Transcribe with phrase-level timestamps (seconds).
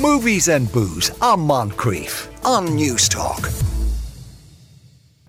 [0.00, 3.69] Movies and Booze on Moncrieff on Newstalk.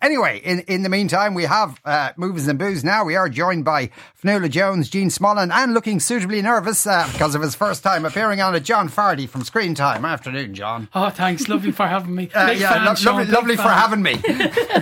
[0.02, 3.04] Anyway, in, in the meantime, we have uh, Movies and Booze now.
[3.06, 3.92] We are joined by
[4.24, 8.42] Fionnuala Jones, Jean Smullen, and looking suitably nervous uh, because of his first time appearing
[8.42, 10.04] on it, John Fardy from Screen Time.
[10.04, 10.90] Afternoon, John.
[10.96, 11.48] Oh, thanks.
[11.48, 12.30] Lovely for having me.
[12.42, 14.16] Uh, yeah, fan, lo- Sean, lovely, lovely for having me.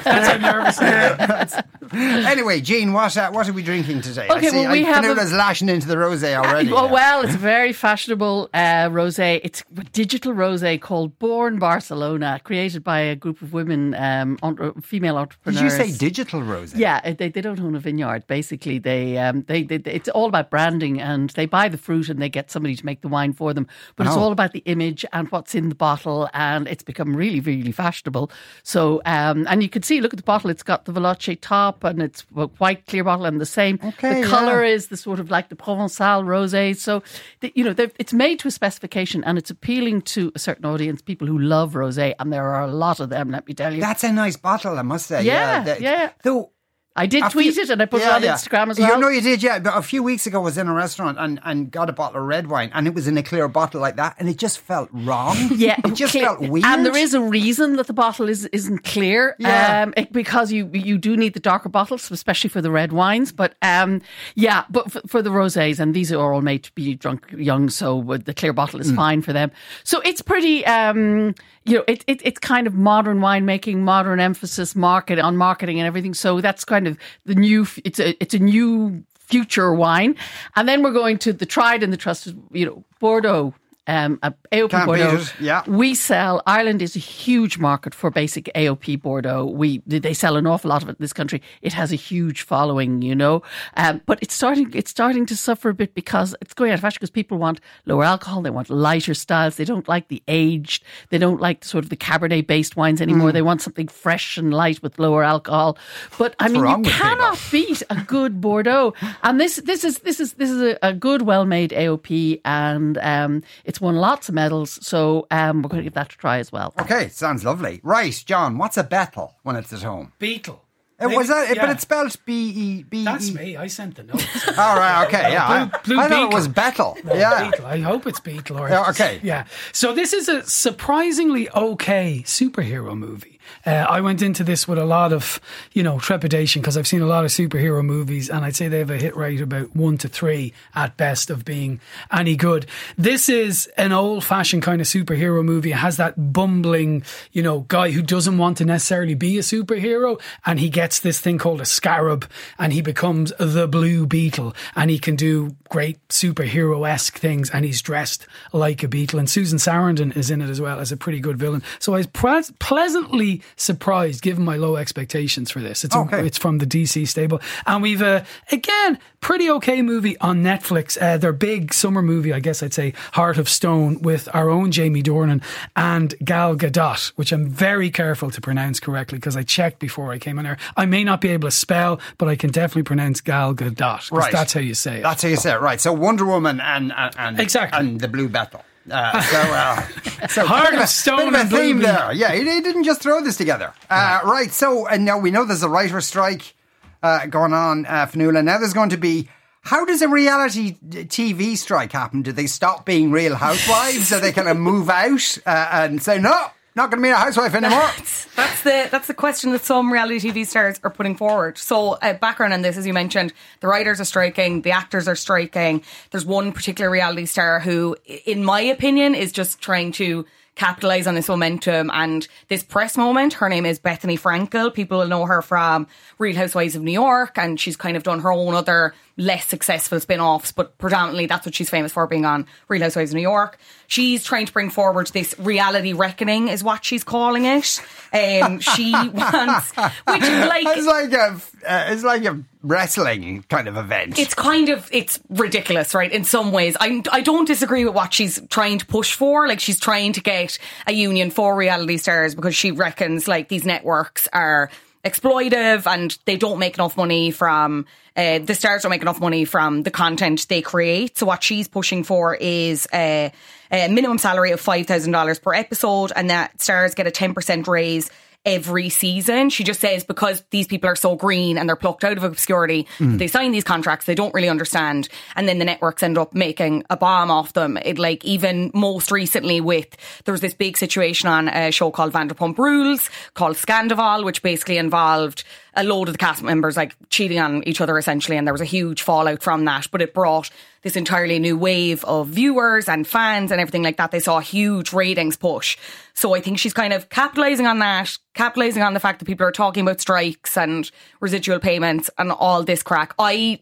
[0.04, 1.56] That's how nervous
[1.94, 4.28] anyway, Jean, what uh, what are we drinking today?
[4.30, 6.72] I Okay, see well, we I, have a- lashing into the rosé already.
[6.72, 6.92] Oh yeah.
[6.92, 9.42] well, it's a very fashionable uh, rosé.
[9.44, 14.74] It's a digital rosé called Born Barcelona, created by a group of women, um, entre-
[15.10, 15.22] female Did
[15.58, 15.62] entrepreneurs.
[15.64, 16.78] you say digital rosé?
[16.78, 18.28] Yeah, uh, they, they don't own a vineyard.
[18.28, 22.22] Basically, they, um, they they it's all about branding, and they buy the fruit and
[22.22, 23.68] they get somebody to make the wine for them.
[23.96, 24.20] But it's Oh.
[24.20, 28.32] all about the image and what's in the bottle, and it's become really really fashionable.
[28.64, 30.50] So, um, and you can see, look at the bottle.
[30.50, 33.80] It's got the Veloce top, and it's a white clear bottle, and the same.
[33.84, 34.74] Okay, the color yeah.
[34.74, 36.76] is the sort of like the Provençal rosé.
[36.78, 37.02] So,
[37.42, 41.02] the, you know, it's made to a specification, and it's appealing to a certain audience,
[41.02, 43.30] people who love rosé, and there are a lot of them.
[43.32, 43.82] Let me tell you.
[43.82, 45.24] That's a nice bottle, I must say.
[45.24, 46.12] Yeah, that- yeah.
[46.24, 46.52] Though
[46.96, 48.34] I did tweet it, and I put Yeah, it on yeah.
[48.34, 48.90] Instagram as well.
[48.96, 49.60] You know you did, yeah.
[49.60, 52.20] But a few weeks ago, I was in a restaurant and, and got a bottle
[52.20, 54.60] of red wine, and it was in a clear bottle like that, and it just
[54.60, 55.38] felt wrong.
[55.56, 56.66] Yeah, it just clear- felt weird.
[56.66, 59.36] And there is a reason that the bottle is isn't clear.
[59.40, 59.84] Yeah.
[59.84, 63.32] um, it- because you you do need the darker bottles, especially for the red wines.
[63.32, 64.02] But um,
[64.36, 67.70] yeah, but for, for the rosés, and these are all made to be drunk young,
[67.70, 68.84] so uh, the clear bottle Mm.
[68.84, 69.52] is fine for them.
[69.86, 71.34] So it's pretty, um,
[71.70, 75.86] you know, it, it it's kind of modern winemaking, modern emphasis market on marketing and
[75.86, 76.16] everything.
[76.16, 77.68] So that's kind of the new.
[77.86, 80.16] It's a it's a new future wine,
[80.56, 83.54] and then we're going to the tried and the trusted, you know, Bordeaux.
[83.88, 84.18] Um,
[84.52, 85.24] AOP Bordeaux.
[85.40, 85.64] yeah.
[85.68, 86.42] We sell.
[86.46, 89.46] Ireland is a huge market for basic AOP Bordeaux.
[89.46, 91.42] We they sell an awful lot of it in this country.
[91.62, 93.42] It has a huge following, you know.
[93.78, 96.82] Um, but it's starting it's starting to suffer a bit because it's going out of
[96.82, 98.42] fashion because people want lower alcohol.
[98.42, 99.56] They want lighter styles.
[99.56, 100.84] They don't like the aged.
[101.10, 103.32] They don't like sort of the Cabernet based wines anymore.
[103.32, 105.78] They want something fresh and light with lower alcohol.
[106.18, 108.94] But I mean, you cannot beat a good Bordeaux.
[109.24, 112.98] And this this is this is this is a, a good, well made AOP, and
[113.00, 114.80] um, it's won lots of medals.
[114.86, 116.74] So um, we're going to give that a try as well.
[116.80, 117.80] Okay, sounds lovely.
[117.84, 120.14] Right, John, what's a Bethel when it's at home?
[120.20, 120.64] Beetle.
[121.02, 121.62] It was that, Yeah.
[121.62, 123.06] but it's spelled B E B E.
[123.06, 123.56] That's me.
[123.56, 124.48] I sent the notes.
[124.58, 125.48] All right, okay, yeah.
[125.48, 126.30] I, Blue- Blue I thought it Beetle.
[126.38, 126.98] was Bethel.
[127.06, 127.50] Yeah.
[127.52, 127.66] Beetle.
[127.68, 128.60] I hope it's Beetle.
[128.60, 129.22] Or Yeah, okay.
[129.24, 129.46] Yeah.
[129.72, 133.39] So this is a surprisingly okay superhero movie.
[133.66, 135.40] Uh, I went into this with a lot of,
[135.74, 138.80] you know, trepidation because I've seen a lot of superhero movies, and I'd say they
[138.80, 141.80] have a hit rate about one to three at best of being
[142.12, 142.66] any good.
[142.98, 145.72] This is an old-fashioned kind of superhero movie.
[145.72, 150.20] It has that bumbling, you know, guy who doesn't want to necessarily be a superhero,
[150.46, 154.90] and he gets this thing called a scarab, and he becomes the Blue Beetle, and
[154.90, 159.20] he can do great superhero esque things, and he's dressed like a beetle.
[159.20, 161.64] And Susan Sarandon is in it as well as a pretty good villain.
[161.80, 165.84] So I was pre- pleasantly surprised, given my low expectations for this.
[165.84, 170.42] It's a- it's from the DC stable, and we've uh, again pretty okay movie on
[170.44, 170.98] Netflix.
[171.02, 174.72] Uh, their big summer movie, I guess I'd say, Heart of Stone, with our own
[174.72, 175.44] Jamie Dornan
[175.76, 180.20] and Gal Gadot, which I'm very careful to pronounce correctly because I checked before I
[180.20, 180.58] came on there.
[180.78, 184.32] I may not be able to spell, but I can definitely pronounce Gal Gadot Right.
[184.32, 185.04] that's how you say it.
[185.04, 185.82] That's how you say it, right?
[185.82, 187.80] So Wonder Woman and and, and Exactly.
[187.80, 188.64] and the Blue Bethel.
[188.92, 192.12] Uh, so, uh, so Heart of a, Stone bit of a theme there.
[192.14, 193.74] Yeah, he, he didn't just throw this together.
[193.90, 194.52] Uh, right.
[194.52, 196.56] So, and now we know there's a writer strike
[197.04, 198.44] uh, going on, uh, Fionnuala.
[198.44, 199.30] Now there's going to be.
[199.62, 202.22] How does a reality TV strike happen?
[202.22, 204.10] Do they stop being Real Housewives?
[204.10, 206.48] Do they kind of move out uh, and say no?
[206.80, 207.82] Not going to be a housewife anymore.
[208.38, 211.58] That's the that's the question that some reality TV stars are putting forward.
[211.58, 215.16] So, uh, background on this, as you mentioned, the writers are striking, the actors are
[215.16, 215.84] striking.
[216.12, 220.26] There's one particular reality star who, in my opinion, is just trying to
[220.60, 223.34] capitalize on this momentum and this press moment.
[223.34, 224.74] Her name is Bethenny Frankel.
[224.74, 225.88] People will know her from
[226.18, 230.00] Real Housewives of New York, and she's kind of done her own other less successful
[230.00, 233.58] spin-offs, but predominantly that's what she's famous for being on Real Housewives of New York.
[233.88, 237.82] She's trying to bring forward this reality reckoning is what she's calling it.
[238.14, 243.78] Um, she wants, which like It's like a, uh, it's like a wrestling kind of
[243.78, 244.20] event.
[244.20, 246.12] it's kind of it's ridiculous, right?
[246.12, 249.48] In some ways, I I don't disagree with what she's trying to push for.
[249.48, 253.66] Like she's trying to get a union for reality stars because she reckons like these
[253.66, 254.70] networks are
[255.06, 257.86] exploitive and they don't make enough money from
[258.18, 261.18] uh, the stars don't make enough money from the content they create.
[261.18, 263.30] So what she's pushing for is uh,
[263.72, 267.34] a minimum salary of five thousand dollars per episode, and that stars get a ten
[267.34, 268.10] percent raise
[268.46, 269.50] every season.
[269.50, 272.88] She just says because these people are so green and they're plucked out of obscurity,
[272.98, 273.18] hmm.
[273.18, 275.10] they sign these contracts, they don't really understand.
[275.36, 277.78] And then the networks end up making a bomb off them.
[277.78, 279.96] It like even most recently with,
[280.26, 284.78] there was this big situation on a show called Vanderpump Rules called Scandoval, which basically
[284.78, 285.44] involved
[285.76, 288.38] a load of the cast members like cheating on each other essentially.
[288.38, 290.50] And there was a huge fallout from that, but it brought
[290.82, 294.12] this entirely new wave of viewers and fans and everything like that.
[294.12, 295.78] They saw a huge ratings push.
[296.14, 299.46] So I think she's kind of capitalizing on that, capitalizing on the fact that people
[299.46, 300.90] are talking about strikes and
[301.20, 303.14] residual payments and all this crack.
[303.20, 303.62] I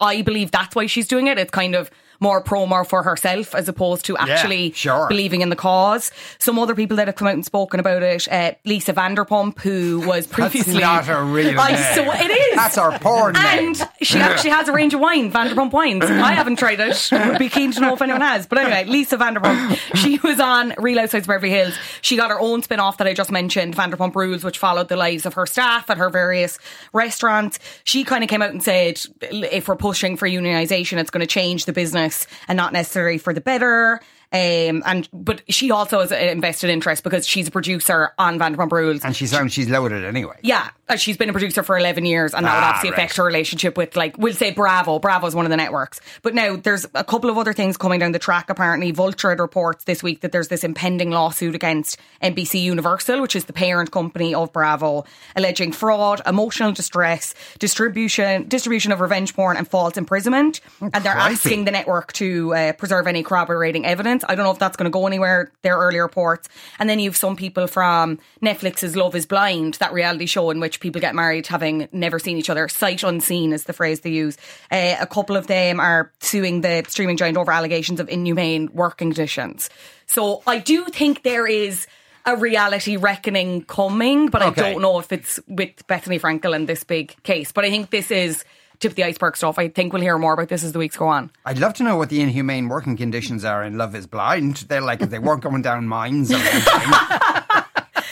[0.00, 1.38] I believe that's why she's doing it.
[1.38, 5.08] It's kind of more promo for herself as opposed to actually sure.
[5.08, 6.10] believing in the cause.
[6.38, 10.02] Some other people that have come out and spoken about it, uh, Lisa Vanderpump, who
[10.06, 11.94] was previously That's not a real I name.
[11.94, 12.56] so it is.
[12.56, 13.68] That's our porn name.
[13.68, 16.04] And she actually has a range of wine, Vanderpump wines.
[16.04, 17.08] I haven't tried it.
[17.12, 18.46] Would be keen to know if anyone has.
[18.46, 19.78] But anyway, Lisa Vanderpump.
[19.96, 21.74] She was on Real Housewives of Beverly Hills.
[22.00, 24.96] She got her own spin off that I just mentioned, Vanderpump Rules, which followed the
[24.96, 26.58] lives of her staff at her various
[26.92, 27.58] restaurants.
[27.84, 31.26] She kind of came out and said, if we're pushing for unionisation, it's going to
[31.26, 32.05] change the business
[32.48, 34.00] and not necessarily for the better.
[34.32, 38.72] Um, and but she also has an invested interest because she's a producer on Vanderpump
[38.72, 39.04] Rules.
[39.04, 40.36] And she sounds she's loaded anyway.
[40.42, 42.98] Yeah, uh, she's been a producer for 11 years, and that would Ah, obviously right.
[42.98, 44.98] affect her relationship with, like, we'll say Bravo.
[44.98, 46.00] Bravo is one of the networks.
[46.22, 48.50] But now there's a couple of other things coming down the track.
[48.50, 53.44] Apparently, Vulture reports this week that there's this impending lawsuit against NBC Universal, which is
[53.46, 55.04] the parent company of Bravo,
[55.36, 60.60] alleging fraud, emotional distress, distribution, distribution of revenge porn, and false imprisonment.
[60.80, 64.15] and they're asking the network to uh, preserve any corroborating evidence.
[64.28, 65.52] I don't know if that's going to go anywhere.
[65.62, 66.48] Their early reports,
[66.78, 70.60] and then you have some people from Netflix's Love Is Blind, that reality show in
[70.60, 72.68] which people get married having never seen each other.
[72.68, 74.36] Sight unseen is the phrase they use.
[74.70, 78.96] Uh, a couple of them are suing the streaming giant over allegations of inhumane working
[79.10, 79.70] conditions.
[80.06, 81.86] So I do think there is.
[82.28, 84.60] A reality reckoning coming, but Okay.
[84.60, 87.52] I don't know if it's with Bethenny Frankel in this big case.
[87.52, 88.42] But I think this is
[88.80, 89.58] tip of the iceberg stuff.
[89.58, 91.30] I think we'll hear more about this as the weeks go on.
[91.44, 94.56] I'd love to know what the inhumane working conditions are in Love is Blind.
[94.68, 96.92] They're like if they weren't going down mines or anything.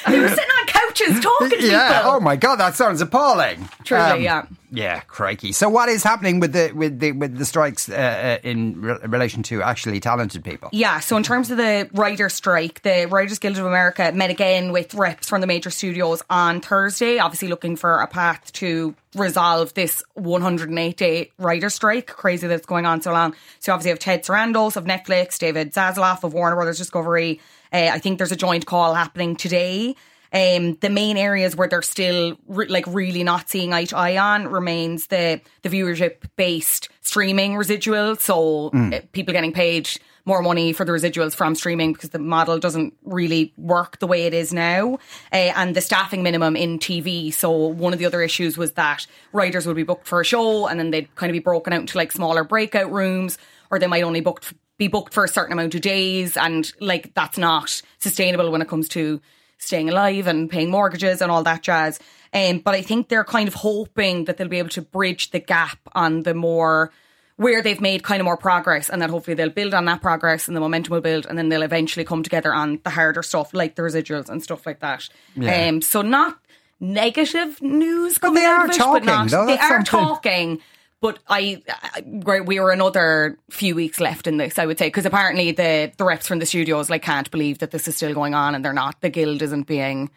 [0.06, 0.53] They were sitting
[0.94, 1.98] talking to yeah.
[1.98, 2.12] people.
[2.12, 3.68] Oh my god, that sounds appalling.
[3.84, 4.46] Truly, yeah.
[4.70, 5.52] Yeah, crikey.
[5.52, 8.98] So what is happening with the with the with the strikes uh, uh, in re-
[9.04, 10.68] relation to actually talented people?
[10.72, 14.72] Yeah, so in terms of the writer strike, the Writers Guild of America met again
[14.72, 19.72] with reps from the major studios on Thursday, obviously looking for a path to resolve
[19.74, 22.08] this 108 day writer strike.
[22.08, 23.32] Crazy that it's going on so long.
[23.60, 27.40] So you obviously have Ted Sarandos of Netflix, David Zaslav of Warner Brothers Discovery.
[27.72, 29.94] Uh, I think there's a joint call happening today.
[30.34, 34.18] Um, the main areas where they're still re- like really not seeing eye to eye
[34.18, 38.20] on remains the the viewership based streaming residuals.
[38.20, 39.88] So uh, people getting paid
[40.24, 44.26] more money for the residuals from streaming because the model doesn't really work the way
[44.26, 44.94] it is now,
[45.32, 47.32] uh, and the staffing minimum in TV.
[47.32, 50.66] So one of the other issues was that writers would be booked for a show
[50.66, 53.38] and then they'd kind of be broken out into like smaller breakout rooms,
[53.70, 57.14] or they might only booked be booked for a certain amount of days, and like
[57.14, 59.20] that's not sustainable when it comes to
[59.64, 61.98] staying alive and paying mortgages and all that jazz.
[62.32, 65.38] Um, but I think they're kind of hoping that they'll be able to bridge the
[65.40, 66.92] gap on the more
[67.36, 70.46] where they've made kind of more progress and that hopefully they'll build on that progress
[70.46, 73.52] and the momentum will build and then they'll eventually come together on the harder stuff
[73.52, 75.08] like the residuals and stuff like that.
[75.34, 75.66] Yeah.
[75.68, 76.38] Um, so not
[76.80, 79.84] negative news But coming they out are of it, talking, but not, though, they are
[79.84, 79.84] something.
[79.84, 80.60] talking.
[81.04, 81.62] But I,
[82.06, 86.04] we were another few weeks left in this, I would say, because apparently the the
[86.04, 88.72] reps from the studios like can't believe that this is still going on, and they're
[88.72, 89.02] not.
[89.02, 90.08] The guild isn't being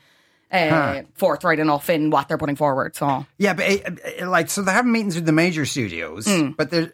[0.51, 2.95] uh, forthright enough in what they're putting forward.
[2.95, 6.69] So Yeah, but uh, uh, like, so they're having meetings with the major studios, but
[6.71, 6.93] they're,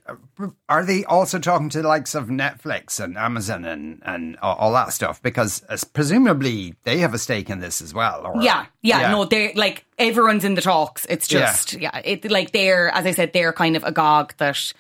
[0.69, 4.93] uh, they also talking to the likes of Netflix and Amazon and and all, that
[4.93, 5.21] stuff?
[5.21, 8.25] Because uh, presumably they have a stake in this as well.
[8.25, 11.05] Or, yeah, yeah, no, they're like everyone's in the talks.
[11.09, 11.39] It's Yeah.
[11.39, 14.73] just yeah, it like they're as I said, they're kind of agog that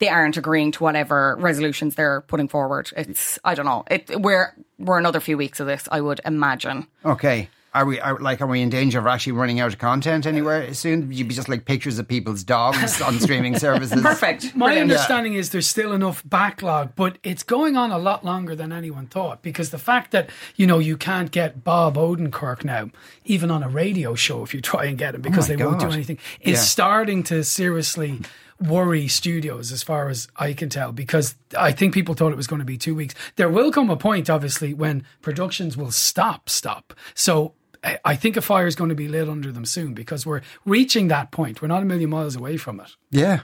[0.00, 2.90] they aren't agreeing to whatever resolutions they're putting forward.
[2.96, 3.84] It's I don't know.
[3.90, 6.86] It we're we're another few weeks of this, I would imagine.
[7.04, 7.48] Okay.
[7.74, 10.72] Are we are, like are we in danger of actually running out of content anywhere
[10.72, 11.12] soon?
[11.12, 14.00] You'd be just like pictures of people's dogs on streaming services?
[14.00, 14.56] Perfect.
[14.56, 14.90] My Brilliant.
[14.90, 19.06] understanding is there's still enough backlog, but it's going on a lot longer than anyone
[19.06, 22.90] thought because the fact that, you know, you can't get Bob Odenkirk now,
[23.26, 25.64] even on a radio show if you try and get him because Oh my they
[25.66, 26.62] won't do anything, is Yeah.
[26.62, 28.20] starting to seriously
[28.60, 32.48] worry studios as far as I can tell because I think people thought it was
[32.48, 33.14] going to be two weeks.
[33.36, 36.92] There will come a point, obviously, when productions will stop, stop.
[37.14, 37.52] So
[37.84, 40.40] I- I think a fire is going to be lit under them soon because we're
[40.64, 41.60] reaching that point.
[41.62, 42.96] We're not a million miles away from it.
[43.10, 43.40] Yeah.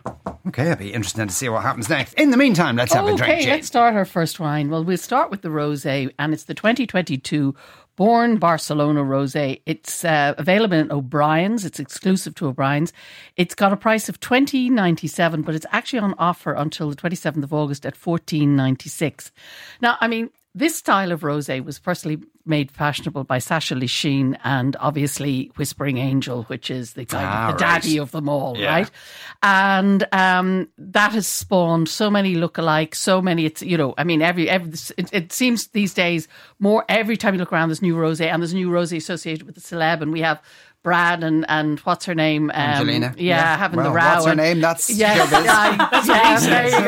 [0.49, 2.15] Okay, it'll be interesting to see what happens next.
[2.15, 3.41] In the meantime, let's have a drink.
[3.41, 4.71] Okay, let's start our first wine.
[4.71, 7.55] Well, we'll start with the rosé, and it's the 2022
[7.97, 9.61] Born Barcelona Rosé.
[9.67, 11.65] It's uh, available in O'Brien's.
[11.65, 12.93] It's exclusive to O'Brien's.
[13.37, 16.97] It's got a price of twenty ninety seven, but it's actually on offer until the
[16.97, 19.31] twenty seventh of August at fourteen ninety six.
[19.81, 24.77] Now, I mean, this style of rosé was firstly made fashionable by Sacha Lichine and
[24.79, 27.83] obviously Whispering Angel, which is the kind Ah, of the right.
[27.83, 28.91] daddy of them all, right?
[29.43, 33.47] And um, that has spawned so many lookalikes, so many.
[33.47, 37.35] It's you know, I mean, every every it, it seems these days more every time
[37.35, 40.13] you look around, there's new rosé and there's new rosé associated with the celeb, and
[40.13, 40.41] we have.
[40.85, 42.51] Brad and, and what's her name?
[42.51, 43.15] Um, Angelina.
[43.17, 43.57] Yeah, Yeah.
[43.57, 44.05] having Well, the row.
[44.05, 44.61] what's her name?
[44.61, 46.07] That's yeah, showbiz.
[46.07, 46.85] yeah, there you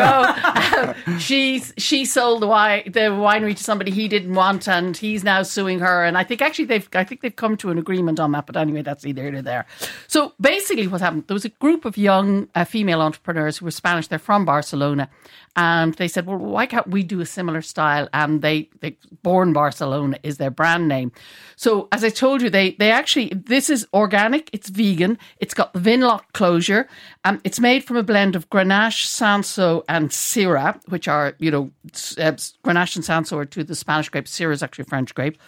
[1.14, 1.18] go.
[1.18, 5.42] She's she sold the wine the winery to somebody he didn't want, and he's now
[5.42, 6.04] suing her.
[6.04, 8.46] And I think actually they've I think they've come to an agreement on that.
[8.46, 9.66] But anyway, that's neither here nor there.
[10.08, 11.24] So basically, what happened?
[11.26, 14.08] There was a group of young uh, female entrepreneurs who were Spanish.
[14.08, 15.08] They're from Barcelona,
[15.56, 19.54] and they said, "Well, why can't we do a similar style?" And they they Born
[19.54, 21.12] Barcelona is their brand name.
[21.56, 24.50] So as I told you, they they actually this is organic.
[24.52, 25.19] It's vegan.
[25.38, 26.88] It's got the Vinolok closure.
[27.25, 31.71] Um, it's made from a blend of Grenache, Cinsault, and Syrah, which are you know
[32.19, 32.33] uh,
[32.64, 34.37] Grenache and Cinsault are two of the Spanish grapes.
[34.37, 35.38] Syrah is actually a French grape.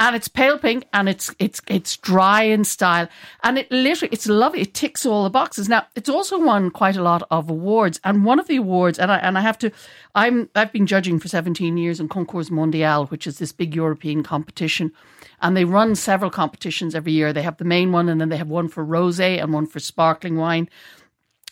[0.00, 3.08] And it's pale pink, and it's it's it's dry in style,
[3.42, 4.60] and it literally it's lovely.
[4.60, 5.68] It ticks all the boxes.
[5.68, 9.10] Now it's also won quite a lot of awards, and one of the awards, and
[9.10, 9.72] I and I have to,
[10.14, 14.22] I'm I've been judging for 17 years in Concours Mondial, which is this big European
[14.22, 14.92] competition,
[15.40, 17.32] and they run several competitions every year.
[17.32, 19.80] They have the main one, and then they have one for rosé and one for
[19.80, 20.68] sparkling wine.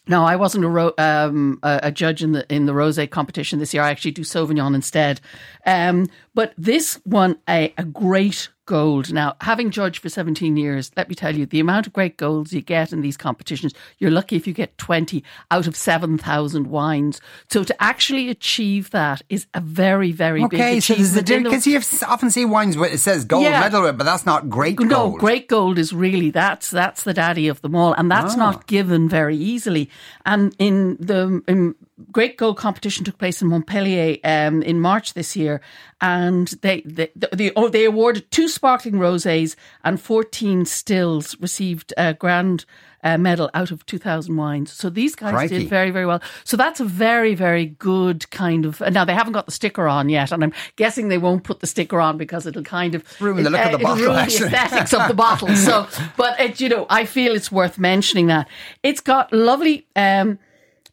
[0.08, 3.74] No, I wasn't a, ro- um, a judge in the in the rosé competition this
[3.74, 3.82] year.
[3.82, 5.20] I actually do Sauvignon instead.
[5.64, 9.12] Um, but this won a, a great gold.
[9.12, 12.52] Now, having judged for 17 years, let me tell you, the amount of great golds
[12.52, 17.20] you get in these competitions, you're lucky if you get 20 out of 7,000 wines.
[17.50, 21.66] So to actually achieve that is a very, very big Okay, so there's the- because
[21.66, 23.60] you often see wines where it says gold Yeah.
[23.60, 27.62] medal, but that's not great no, great gold is really that's that's the daddy of
[27.62, 28.38] them all, and that's Ah.
[28.38, 29.88] not given very easily.
[30.24, 31.74] And in the in,
[32.12, 35.60] great gold competition took place in Montpellier um, in March this year,
[36.00, 42.14] and they they they, oh, they awarded two sparkling rosés and fourteen stills received a
[42.14, 42.64] grand.
[43.04, 44.72] Uh, medal out of 2,000 wines.
[44.72, 45.58] So these guys Crikey.
[45.58, 46.20] did very, very well.
[46.42, 48.80] So that's a very, very good kind of.
[48.80, 51.68] Now, they haven't got the sticker on yet, and I'm guessing they won't put the
[51.68, 54.92] sticker on because it'll kind of Ruin the look of the bottle, ruin the aesthetics
[54.92, 55.54] of the bottle.
[55.54, 55.86] So,
[56.16, 58.48] but it, you know, I feel it's worth mentioning that
[58.82, 60.40] it's got lovely um,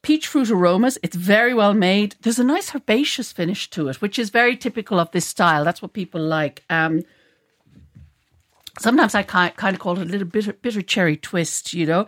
[0.04, 1.00] peach fruit aromas.
[1.02, 2.16] It's very well made.
[2.22, 5.64] There's a nice herbaceous finish to it, which is very typical of this style.
[5.64, 6.64] That's what people like.
[6.70, 7.02] Um,
[8.80, 11.74] sometimes I kind of call it a little bitter, bitter cherry twist.
[11.74, 12.06] You know,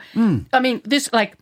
[0.53, 1.35] I mean, this like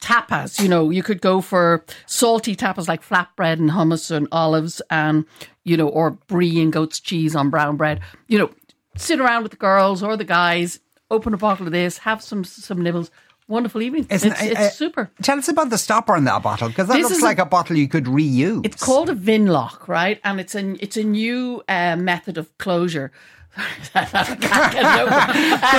[0.00, 0.60] tapas.
[0.60, 5.24] You know, you could go for salty tapas like flatbread and hummus and olives, and
[5.64, 8.00] you know, or brie and goat's cheese on brown bread.
[8.28, 8.50] You know,
[8.96, 10.80] sit around with the girls or the guys,
[11.10, 13.10] open a bottle of this, have some some nibbles.
[13.52, 14.06] Wonderful evening.
[14.08, 15.10] Isn't- it's it's uh, super.
[15.20, 17.44] Tell us about the stopper on that bottle because that This looks like a- a,
[17.44, 18.64] bottle you could reuse.
[18.64, 20.18] It's called a Vinolok, right?
[20.24, 23.12] And it's a it's a new uh, method of closure.
[23.56, 23.68] Good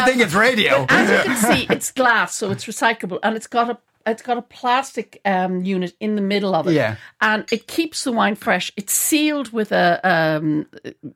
[0.05, 0.85] thing it's radio.
[0.89, 4.37] As you can see, it's glass, so it's recyclable, and it's got a it's got
[4.37, 6.97] a plastic um, unit in the middle of it, Yeah.
[7.21, 8.71] and it keeps the wine fresh.
[8.75, 10.67] It's sealed with a um,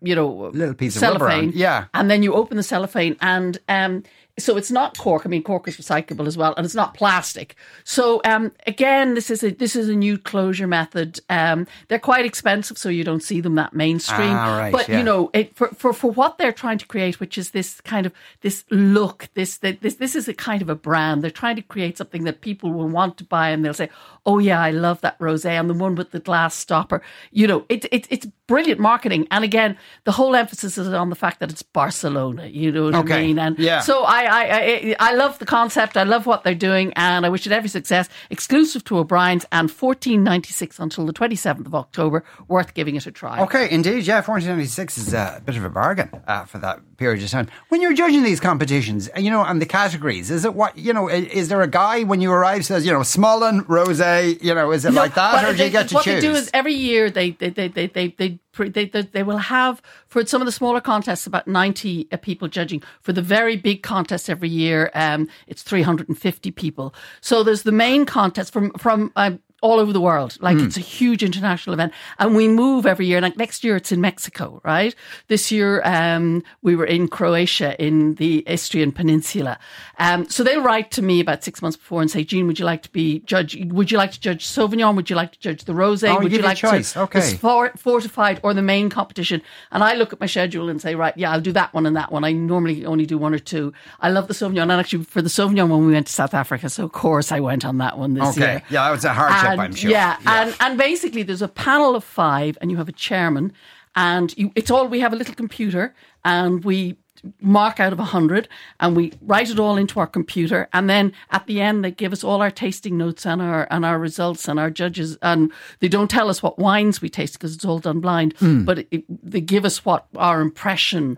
[0.01, 1.85] you know Little piece of cellophane, yeah.
[1.93, 4.03] and then you open the cellophane, and um,
[4.39, 5.25] so it's not cork.
[5.25, 7.55] I mean, cork is recyclable as well, and it's not plastic.
[7.83, 11.19] So um, again, this is a this is a new closure method.
[11.29, 14.29] Um, they're quite expensive, so you don't see them that mainstream.
[14.31, 14.99] Ah, right, but yeah.
[14.99, 18.05] you know, it, for, for for what they're trying to create, which is this kind
[18.05, 21.23] of this look, this this this is a kind of a brand.
[21.23, 23.89] They're trying to create something that people will want to buy, and they'll say,
[24.25, 27.01] "Oh yeah, I love that rosé and the one with the glass stopper."
[27.31, 31.15] You know, it, it it's brilliant marketing, and again, the whole emphasis is on the
[31.15, 32.45] fact that it's Barcelona.
[32.45, 33.39] You know what I mean?
[33.39, 33.79] And yeah.
[33.79, 35.97] so I, I I I love the concept.
[35.97, 38.09] I love what they're doing, and I wish it every success.
[38.29, 42.23] Exclusive to O'Brien's and fourteen ninety six until the twenty seventh of October.
[42.47, 43.41] Worth giving it a try.
[43.41, 47.29] Okay, indeed, yeah, 1496 is a bit of a bargain uh, for that period of
[47.29, 47.47] time.
[47.69, 50.93] When you're judging these competitions, uh, you know, and the categories, is it what, you
[50.93, 54.71] know, is there a guy when you arrive says, you know, Smullen, Rosé, you know,
[54.71, 56.15] is it like that, or do you get to what choose?
[56.15, 58.07] What they do is every year they they they they they.
[58.17, 62.17] they they, they, they will have for some of the smaller contests about 90 uh,
[62.17, 62.81] people judging.
[63.01, 66.93] For the very big contest every year um, it's 350 people.
[67.21, 70.37] So there's the main contest from from um, all over the world.
[70.39, 73.19] Like it's a huge international event, and we move every year.
[73.21, 74.93] Like next year, it's in Mexico, right?
[75.27, 79.57] This year, um, we were in Croatia in the Istrian Peninsula.
[79.97, 82.65] Um, so they'll write to me about six months before and say, "Jean, would you
[82.65, 83.57] like to be judge?
[83.71, 84.95] Would you like to judge Sauvignon?
[84.95, 86.09] Would you like to judge the rosé?
[86.15, 86.93] Oh, would you you like choice.
[86.93, 87.19] to Okay.
[87.31, 90.93] the for- fortified or the main competition?" And I look at my schedule and say,
[90.95, 92.23] "Right, yeah, I'll do that one and that one.
[92.23, 93.73] I normally only do one or two.
[93.99, 96.69] I love the Sauvignon, and actually for the Sauvignon one, we went to South Africa,
[96.69, 98.51] so of course I went on that one this Okay.
[98.51, 98.63] year.
[98.69, 99.91] Yeah, that was a hardship, And, I'm sure.
[99.91, 103.53] Yeah, and and basically there's a panel of five, and you have a chairman,
[103.95, 106.97] and you, it's all we have a little computer, and we
[107.41, 108.47] mark out of a hundred,
[108.79, 112.13] and we write it all into our computer, and then at the end they give
[112.13, 115.87] us all our tasting notes and our and our results and our judges, and they
[115.87, 118.63] don't tell us what wines we taste because it's all done blind, Hmm.
[118.65, 121.17] but it, they give us what our impression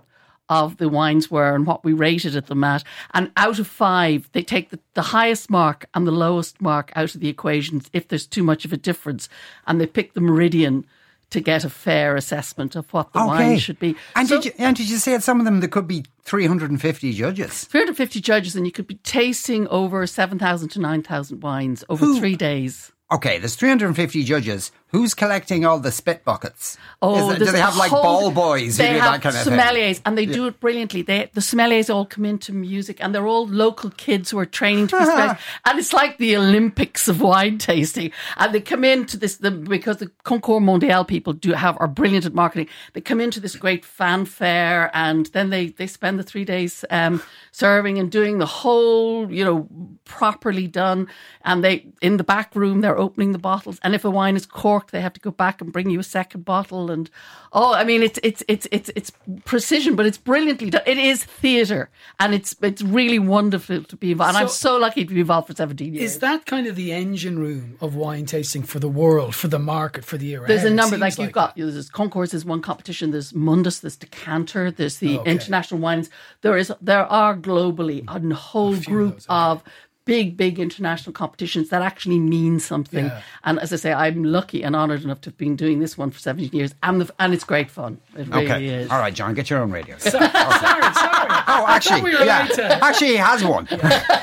[0.50, 2.84] of the wines were and what we rated at them at.
[3.14, 7.14] And out of five, they take the, the highest mark and the lowest mark out
[7.14, 9.30] of the equations if there's too much of a difference.
[9.68, 10.86] And they pick the meridian
[11.30, 13.96] to get a fair assessment of what the wine should be.
[14.16, 16.06] And So- did you and did you say at some of them there could be
[16.24, 17.66] 350 judges?
[17.66, 22.92] 350 judges, and you could be tasting over 7,000 to 9,000 wines over three days.
[23.12, 24.72] Okay, there's 350 judges.
[24.92, 26.76] Who's collecting all the spit buckets?
[27.02, 29.36] Oh, it- do they have like whole- ball boys who They do have that kind
[29.36, 29.54] of thing?
[29.54, 31.04] sommeliers, and they do it brilliantly.
[31.04, 34.88] They, the sommeliers all come into music, and they're all local kids who are training
[34.88, 35.38] to be sommeliers.
[35.66, 38.12] and it's like the Olympics of wine tasting.
[38.38, 42.26] And they come into this the, because the Concours Mondial people do have are brilliant
[42.26, 42.68] at marketing.
[42.94, 47.22] They come into this great fanfare, and then they they spend the three days um,
[47.52, 49.68] serving and doing the whole, you know,
[50.06, 51.08] properly done.
[51.44, 54.46] And they in the back room they're opening the bottles, and if a wine is
[54.46, 56.90] corked, they have to go back and bring you a second bottle.
[56.90, 57.10] And
[57.54, 59.12] oh, I mean, it's it's it's it's it's
[59.46, 60.82] precision, but it's brilliantly done.
[60.88, 64.30] It is theatre, and it's it's really wonderful to be involved.
[64.30, 66.14] And I'm So- so lucky to be involved for 17 years.
[66.16, 69.60] Is that kind of the engine room of wine tasting for the world, for the
[69.60, 70.72] market, for the year There's ahead?
[70.72, 74.98] a number, like you've got, there's Concours is one competition, there's Mundus, there's Decanter, there's
[74.98, 75.32] the Okay.
[75.32, 76.10] international wines.
[76.42, 79.26] There is, there are globally a whole of group okay.
[79.30, 79.64] of
[80.10, 83.06] big, big international competitions that actually mean something.
[83.06, 83.22] Yeah.
[83.44, 86.10] And as I say, I'm lucky and honoured enough to have been doing this one
[86.10, 88.00] for 17 years, and the, and it's great fun.
[88.18, 88.66] It really Okay.
[88.68, 88.90] is.
[88.90, 89.98] All right, John, get your own radio.
[90.00, 91.30] Sorry, sorry.
[91.52, 92.24] Oh, actually, we yeah.
[92.24, 93.68] allowed to- Actually, he has one.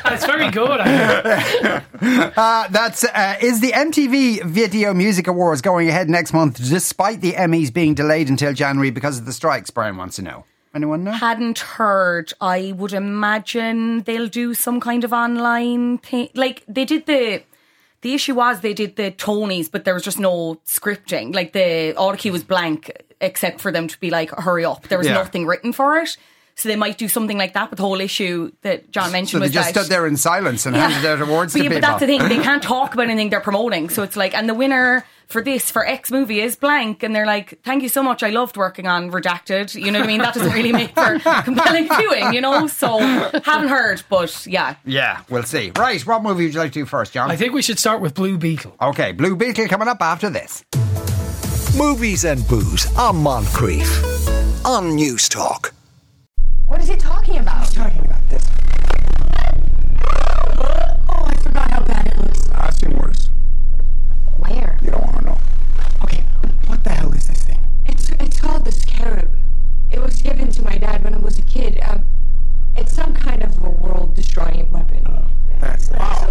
[0.09, 0.81] It's very good.
[2.37, 7.33] Uh, that's uh, is the MTV Video Music Awards going ahead next month, despite the
[7.33, 9.71] Emmys being delayed until January because of the strikes.
[9.71, 10.45] Brian wants to know.
[10.77, 11.13] Anyone know?
[11.13, 12.33] Hadn't heard.
[12.41, 16.29] I would imagine they'll do some kind of online thing.
[16.35, 17.43] Like they did the.
[18.03, 21.35] The issue was they did the Tonys, but there was just no scripting.
[21.35, 25.07] Like the cue was blank, except for them to be like, "Hurry up!" There was
[25.09, 25.15] Yeah.
[25.15, 26.17] nothing written for it.
[26.59, 27.69] So they might do something like that.
[27.69, 30.17] But the whole issue that John mentioned So they was just that stood there in
[30.17, 31.81] silence and handed out awards but, to yeah, people.
[31.83, 33.91] but that's the thing; they can't talk about anything they're promoting.
[33.91, 37.27] So it's like, and the winner for this for X movie is blank, and they're
[37.27, 38.23] like, "Thank you so much.
[38.23, 40.21] I loved working on Redacted." You know what I mean?
[40.23, 42.67] That doesn't really make for compelling viewing, you know.
[42.69, 45.73] So haven't heard, but yeah, Yeah, we'll see.
[45.77, 47.31] Right, what movie would you like to do first, John?
[47.31, 48.75] I think we should start with Blue Beetle.
[48.81, 50.65] okay, Blue Beetle coming up after this.
[51.77, 55.75] Movies and booze on Moncrieff on News Talk.
[56.67, 57.61] What is he talking about?
[57.61, 58.45] He's talking about this.
[61.09, 62.49] Oh, I forgot how bad it looks.
[62.51, 63.29] I've seen worse.
[64.39, 64.79] Where?
[64.83, 65.39] You don't want to know.
[66.05, 66.23] Okay,
[66.67, 67.65] What the hell is this thing?
[67.87, 69.31] it's it's called the scarab.
[69.91, 71.79] It was given to my dad when I was a kid.
[71.87, 72.05] Um,
[72.77, 75.05] it's some kind of a world-destroying weapon.
[75.61, 76.29] That's wow.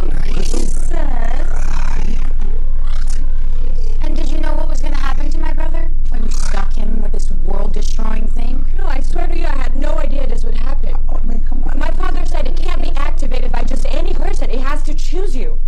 [4.15, 6.73] And did you know what was going to happen to my brother when you stuck
[6.73, 8.65] him with this world-destroying thing?
[8.77, 10.93] No, I swear to you, I had no idea this would happen.
[11.09, 11.77] Oh, I mean, come on.
[11.77, 14.49] My father said it can't be activated by just any person.
[14.49, 15.59] It has to choose you.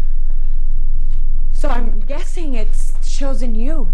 [1.51, 3.91] So I'm guessing it's chosen you.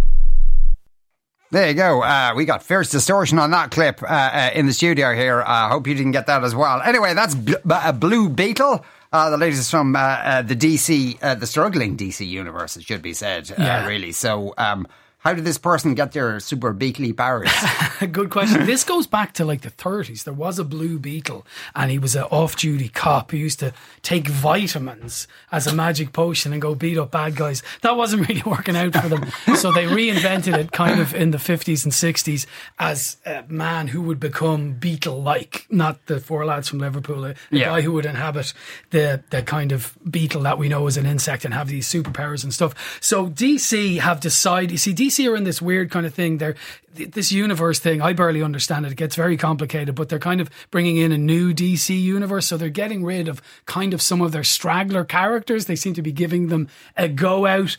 [1.49, 2.03] There you go.
[2.03, 5.41] Uh, we got fierce distortion on that clip uh, uh, in the studio here.
[5.41, 6.79] I uh, hope you didn't get that as well.
[6.83, 8.85] Anyway, that's Bl- uh, Blue Beetle.
[9.13, 13.03] Uh, the latest from uh, uh, the DC, uh, the struggling DC universe, it should
[13.03, 13.85] be said, uh, Yeah.
[13.85, 14.11] really.
[14.11, 14.87] So, um,
[15.23, 17.49] how did this person get their super beetly powers?
[18.11, 18.65] Good question.
[18.65, 20.23] This goes back to like the 30s.
[20.25, 23.73] There was a Blue Beetle, and he was an off duty cop who used to
[24.01, 27.63] take vitamins as a magic potion and go beat up bad guys.
[27.81, 29.31] That wasn't really working out for them.
[29.55, 32.45] So they reinvented it kind of in the 50s and 60s
[32.79, 37.35] as a man who would become beetle like, not the four lads from Liverpool, a,
[37.49, 37.65] Yeah.
[37.65, 38.53] guy who would inhabit
[38.89, 42.43] the, the kind of beetle that we know as an insect and have these superpowers
[42.43, 42.97] and stuff.
[43.01, 46.37] So DC have decided, you see, DC are in this weird kind of thing.
[46.37, 46.55] They're
[46.93, 48.01] this universe thing.
[48.01, 48.91] I barely understand it.
[48.91, 52.47] It gets very complicated, but they're kind of bringing in a new DC universe.
[52.47, 55.65] So they're getting rid of kind of some of their straggler characters.
[55.65, 57.77] They seem to be giving them a go out.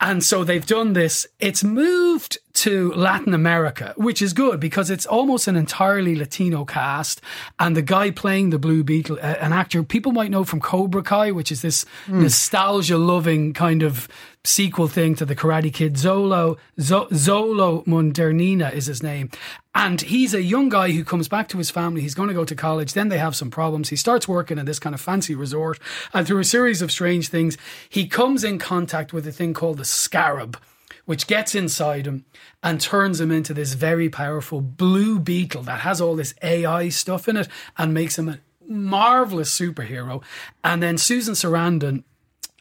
[0.00, 1.26] And so they've done this.
[1.38, 7.22] It's moved to Latin America, which is good because it's almost an entirely Latino cast.
[7.58, 11.30] And the guy playing the Blue Beetle, an actor people might know from Cobra Kai,
[11.30, 12.22] which is this hmm.
[12.22, 14.08] nostalgia loving kind of
[14.44, 15.94] sequel thing to the Karate Kid.
[15.94, 19.30] Xolo, Zo- Xolo Maridueña is his name.
[19.74, 22.02] And he's a young guy who comes back to his family.
[22.02, 22.92] He's going to go to college.
[22.92, 23.88] Then they have some problems.
[23.88, 25.78] He starts working in this kind of fancy resort.
[26.12, 27.56] And through a series of strange things,
[27.88, 30.58] he comes in contact with a thing called the scarab,
[31.04, 32.24] which gets inside him
[32.62, 37.28] and turns him into this very powerful blue beetle that has all this AI stuff
[37.28, 40.22] in it and makes him a marvelous superhero.
[40.62, 42.04] And then Susan Sarandon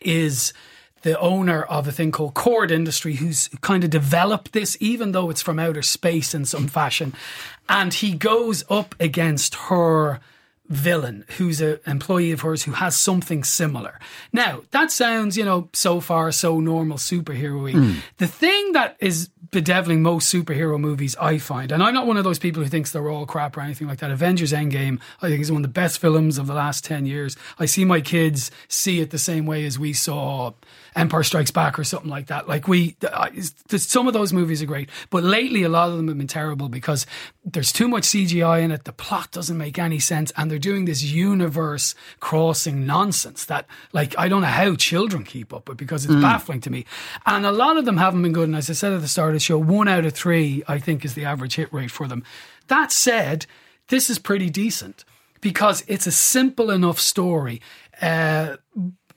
[0.01, 0.53] is
[1.01, 5.29] the owner of a thing called Kord Industry, who's kind of developed this, even though
[5.29, 7.13] it's from outer space in some fashion.
[7.69, 10.19] And he goes up against her
[10.69, 13.99] villain, who's an employee of hers who has something similar.
[14.31, 17.71] Now, that sounds, you know, so far so normal superhero y.
[17.71, 17.93] Hmm.
[18.17, 22.23] The thing that is bedeviling most superhero movies, I find, and I'm not one of
[22.23, 24.11] those people who thinks they're all crap or anything like that.
[24.11, 27.35] Avengers Endgame, I think, is one of the best films of the last 10 years.
[27.57, 30.53] I see my kids see it the same way as we saw
[30.95, 32.47] Empire Strikes Back or something like that.
[32.47, 36.07] Like we, I- some of those movies are great, but lately a lot of them
[36.07, 37.05] have been terrible because
[37.45, 38.83] there's too much CGI in it.
[38.85, 44.17] The plot doesn't make any sense, and they're doing this universe crossing nonsense that, like,
[44.17, 46.85] I don't know how children keep up with because it's baffling to me.
[47.25, 48.47] And a lot of them haven't been good.
[48.49, 50.79] And as I said at the start of the show, one out of three, I
[50.79, 52.23] think, is the average hit rate for them.
[52.67, 53.45] That said,
[53.87, 55.03] this is pretty decent
[55.41, 57.61] because it's a simple enough story.
[58.01, 58.57] Uh,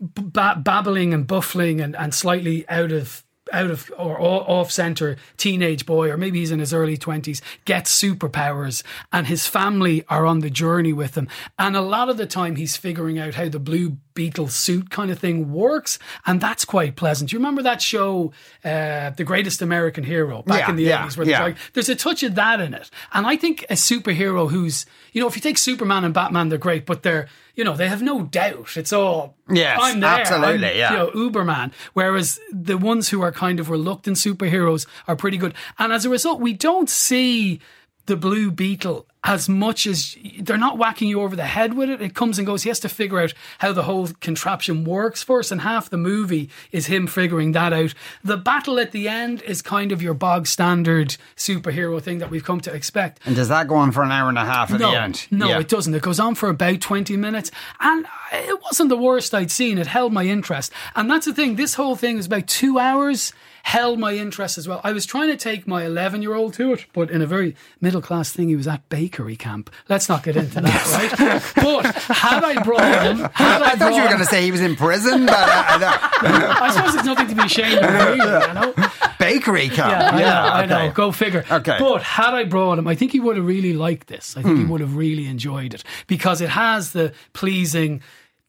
[0.02, 5.84] ba- babbling and buffling and, and slightly out of out of or off center teenage
[5.84, 10.38] boy or maybe he's in his early 20s gets superpowers and his family are on
[10.38, 11.28] the journey with him.
[11.58, 15.10] And a lot of the time he's figuring out how the blue beetle suit kind
[15.10, 17.30] of thing works and that's quite pleasant.
[17.30, 18.32] You remember that show
[18.64, 21.42] uh, the greatest american hero back Yeah, in the yeah, 80s where yeah.
[21.42, 22.90] like, there's a touch of that in it.
[23.12, 26.58] And i think a superhero who's you know if you take superman and batman they're
[26.58, 30.10] great but they're you know they have no doubt it's all Yes, I'm there.
[30.10, 30.90] absolutely, I'm, yeah.
[30.92, 31.72] You know, Uberman.
[31.92, 35.52] Whereas the ones who are kind of reluctant superheroes are pretty good.
[35.78, 37.60] And as a result, we don't see
[38.06, 42.02] the Blue Beetle as much as they're not whacking you over the head with it.
[42.02, 42.64] It comes and goes.
[42.64, 45.52] He has to figure out how the whole contraption works first.
[45.52, 47.94] And half the movie is him figuring that out.
[48.24, 52.42] The battle at the end is kind of your bog standard superhero thing that we've
[52.44, 53.20] come to expect.
[53.24, 55.26] And does that go on for an hour and a half at No, the end?
[55.30, 55.60] no, Yeah.
[55.60, 55.94] it doesn't.
[55.94, 57.52] It goes on for about 20 minutes.
[57.78, 59.78] And it wasn't the worst I'd seen.
[59.78, 60.72] It held my interest.
[60.96, 61.54] And that's the thing.
[61.54, 63.32] This whole thing is about two hours,
[63.64, 64.80] held my interest as well.
[64.82, 67.54] I was trying to take my 11 year old to it, but in a very
[67.80, 69.70] middle class thing, he was at bakery camp.
[69.88, 70.86] Let's not get into that,
[71.18, 71.42] right?
[71.54, 74.50] But had I brought him, had I, I thought you were going to say he
[74.52, 78.16] was in prison, but uh, uh, I suppose it's nothing to be ashamed of, really,
[78.16, 78.74] you know?
[79.18, 80.18] bakery camp.
[80.18, 80.86] Yeah, I, know, I okay.
[80.88, 80.92] know.
[80.92, 81.44] Go figure.
[81.50, 81.76] Okay.
[81.78, 84.36] But had I brought him, I think he would have really liked this.
[84.36, 84.60] I think Hmm.
[84.60, 88.02] he would have really enjoyed it because it has the pleasing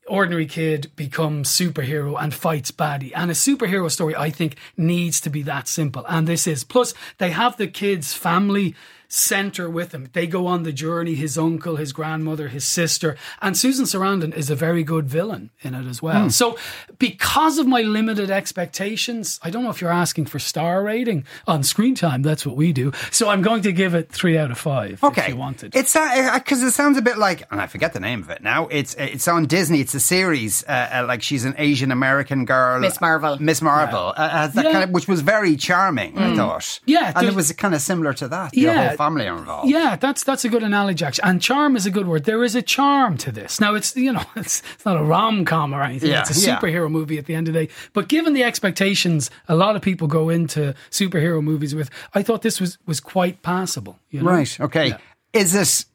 [0.08, 3.12] ordinary kid becomes superhero and fights baddie.
[3.16, 6.06] And a superhero story, I think, needs to be that simple.
[6.08, 6.64] And this is.
[6.64, 8.76] Plus, they have the kid's family
[9.14, 10.10] center with them.
[10.14, 13.16] They go on the journey, his uncle, his grandmother, his sister.
[13.42, 16.06] And Susan Sarandon is a very good villain in it as Hmm.
[16.06, 16.30] well.
[16.32, 16.58] So
[16.98, 21.62] because of my limited expectations, I don't know if you're asking for star rating on
[21.64, 22.24] screen time.
[22.24, 22.92] That's what we do.
[23.12, 25.76] So I'm going to give it three out of five Okay, if you wanted.
[25.76, 28.68] It's because it sounds a bit like, and I forget the name of it now.
[28.68, 29.80] It's it's on Disney.
[29.82, 30.72] It's a series, uh,
[31.02, 33.38] uh, like she's an Asian American girl, Miss Marvel.
[33.40, 34.72] Miss Marvel, uh, has that Yeah.
[34.72, 36.18] kind of, which was very charming.
[36.18, 38.56] I thought, Yeah, and it was kind of similar to that.
[38.56, 38.96] Yeah.
[39.04, 39.70] Family are involved.
[39.70, 41.30] Yeah, that's that's a good analogy actually.
[41.30, 42.24] And charm is a good word.
[42.26, 43.60] There is a charm to this.
[43.60, 46.10] Now it's you know it's it's not a rom com or anything.
[46.10, 46.60] Yeah, it's a yeah.
[46.60, 47.74] superhero movie at the end of the day.
[47.94, 52.42] But given the expectations a lot of people go into superhero movies with, I thought
[52.42, 54.00] this was was quite passable.
[54.10, 54.32] You know?
[54.32, 54.60] Right.
[54.60, 54.88] Okay.
[54.90, 54.98] Yeah.
[55.34, 55.86] Is this?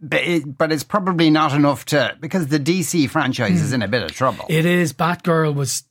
[0.00, 3.88] But it- but it's probably not enough to because the DC franchise is in a
[3.88, 4.44] bit of trouble.
[4.48, 4.92] It is.
[4.92, 5.84] Batgirl was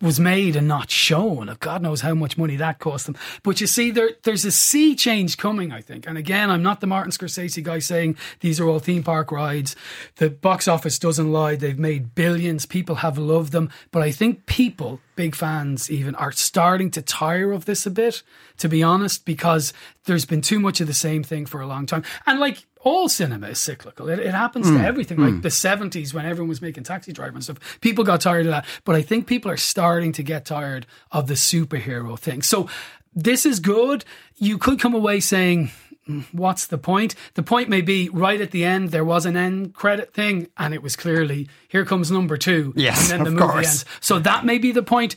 [0.00, 1.54] was made and not shown.
[1.60, 3.16] God knows how much money that cost them.
[3.42, 5.72] But you see, there there's a sea change coming.
[5.72, 6.06] I think.
[6.06, 9.76] And again, I'm not the Martin Scorsese guy saying these are all theme park rides.
[10.16, 11.56] The box office doesn't lie.
[11.56, 12.66] They've made billions.
[12.66, 13.70] People have loved them.
[13.90, 18.22] But I think people, big fans even, are starting to tire of this a bit.
[18.58, 19.72] To be honest, because
[20.04, 22.04] there's been too much of the same thing for a long time.
[22.26, 24.08] And like all cinema is cyclical.
[24.08, 25.18] It, it happens to everything.
[25.18, 28.52] Like the 70s when everyone was making Taxi Driver and stuff, people got tired of
[28.52, 28.64] that.
[28.84, 32.42] But I think people are starting to get tired of the superhero thing.
[32.42, 32.68] So
[33.14, 34.04] this is good.
[34.36, 35.70] You could come away saying,
[36.08, 37.14] "Mm, What's the point?
[37.34, 40.74] The point may be right at the end, there was an end credit thing, and
[40.74, 42.72] it was clearly, here comes number two.
[42.74, 43.66] Yes, and then the of movie course.
[43.66, 43.84] ends.
[44.00, 45.14] So that may be the point.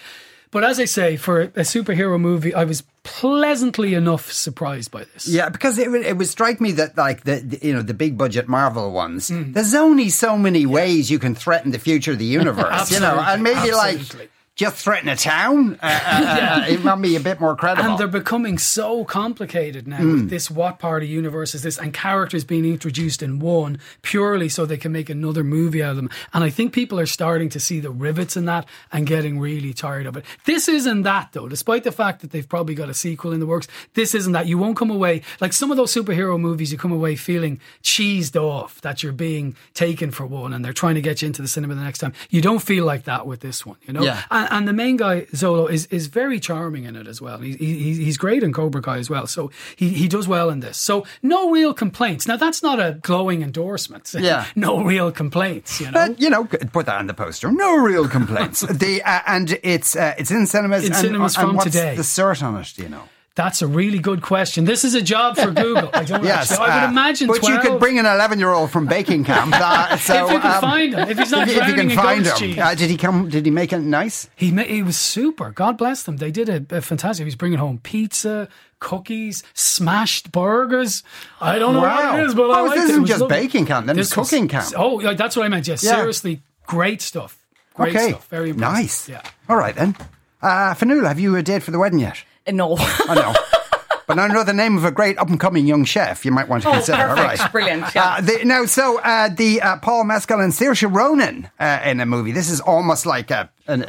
[0.51, 5.27] But as I say, for a superhero movie, I was pleasantly enough surprised by this.
[5.27, 7.93] Yeah, because it, would- it would strike me that like the, the you know the
[7.93, 9.51] big budget Marvel ones, Hmm.
[9.53, 13.19] there's only so many ways you can threaten the future of the universe, you know,
[13.19, 14.19] and maybe absolutely.
[14.19, 15.77] like just threaten a town.
[15.81, 17.89] Uh, uh, uh, it might be a bit more credible.
[17.89, 20.13] And they're becoming so complicated now Hmm.
[20.13, 24.47] with this what part of universe is this and characters being introduced in one purely
[24.47, 26.09] so they can make another movie out of them.
[26.33, 29.73] And I think people are starting to see the rivets in that and getting really
[29.73, 30.23] tired of it.
[30.45, 33.45] This isn't that though, despite the fact that they've probably got a sequel in the
[33.45, 33.67] works.
[33.93, 34.47] This isn't that.
[34.47, 38.35] You won't come away like some of those superhero movies you come away feeling cheesed
[38.41, 41.47] off that you're being taken for one and they're trying to get you into the
[41.49, 42.13] cinema the next time.
[42.29, 44.01] You don't feel like that with this one, you know?
[44.03, 44.21] Yeah.
[44.31, 47.39] And, and the main guy Xolo is is very charming in it as well.
[47.39, 49.27] He, he, he's great in Cobra Kai as well.
[49.27, 50.77] So he, he does well in this.
[50.77, 52.27] So no real complaints.
[52.27, 54.13] Now that's not a glowing endorsement.
[54.25, 54.45] Yeah.
[54.55, 55.79] no real complaints.
[55.79, 56.07] You know.
[56.07, 57.51] But you know, put that on the poster.
[57.51, 58.61] No real complaints.
[58.85, 60.83] the uh, and it's uh, it's in cinemas.
[60.83, 61.95] In and, cinemas and from what's today.
[61.95, 63.03] The cert on it, do you know?
[63.35, 64.63] That's a really good question.
[64.63, 65.89] This is a job for Google.
[65.93, 66.67] I don't Yes, actually.
[66.67, 67.27] I would uh, imagine.
[67.27, 67.61] But you 12.
[67.63, 69.53] could bring an eleven-year-old from baking camp.
[69.53, 71.09] Uh, so, If you can um, find him.
[71.09, 72.57] If he's not if, you- if you can in find goat's him, cheese.
[72.59, 73.27] uh, did he come?
[73.27, 74.29] Did he make it nice?
[74.37, 75.51] He ma- he was super.
[75.51, 76.15] God bless them.
[76.17, 77.23] They did a, a fantastic.
[77.23, 78.47] He was bringing home pizza,
[78.79, 81.03] cookies, smashed burgers.
[81.41, 82.13] I don't know Wow.
[82.13, 82.87] what it is, but I Oh, liked this it.
[82.87, 83.37] It isn't was just lovely.
[83.41, 84.71] baking camp, then it's This was- cooking camp.
[84.77, 85.67] Oh, yeah, that's what I meant.
[85.67, 85.95] Yes, Yeah.
[85.97, 87.37] seriously, great stuff.
[87.73, 88.27] Great okay, stuff.
[88.29, 88.73] Very impressive.
[88.75, 89.09] nice.
[89.09, 89.21] Yeah.
[89.49, 89.97] All right then.
[90.41, 92.23] Uh, Fionnuala, have you a date for the wedding yet?
[92.51, 92.75] No.
[92.77, 93.33] I know.
[94.07, 96.47] But I know the name of a great up and coming young chef you might
[96.47, 97.01] want to Oh, consider.
[97.01, 97.39] All perfect.
[97.41, 97.51] right.
[97.51, 98.03] Brilliant, yeah.
[98.17, 102.05] Uh, the, now, so uh, the uh, Paul Mescal and Saoirse Ronan uh, in a
[102.05, 102.31] movie.
[102.31, 103.83] This is almost like a, an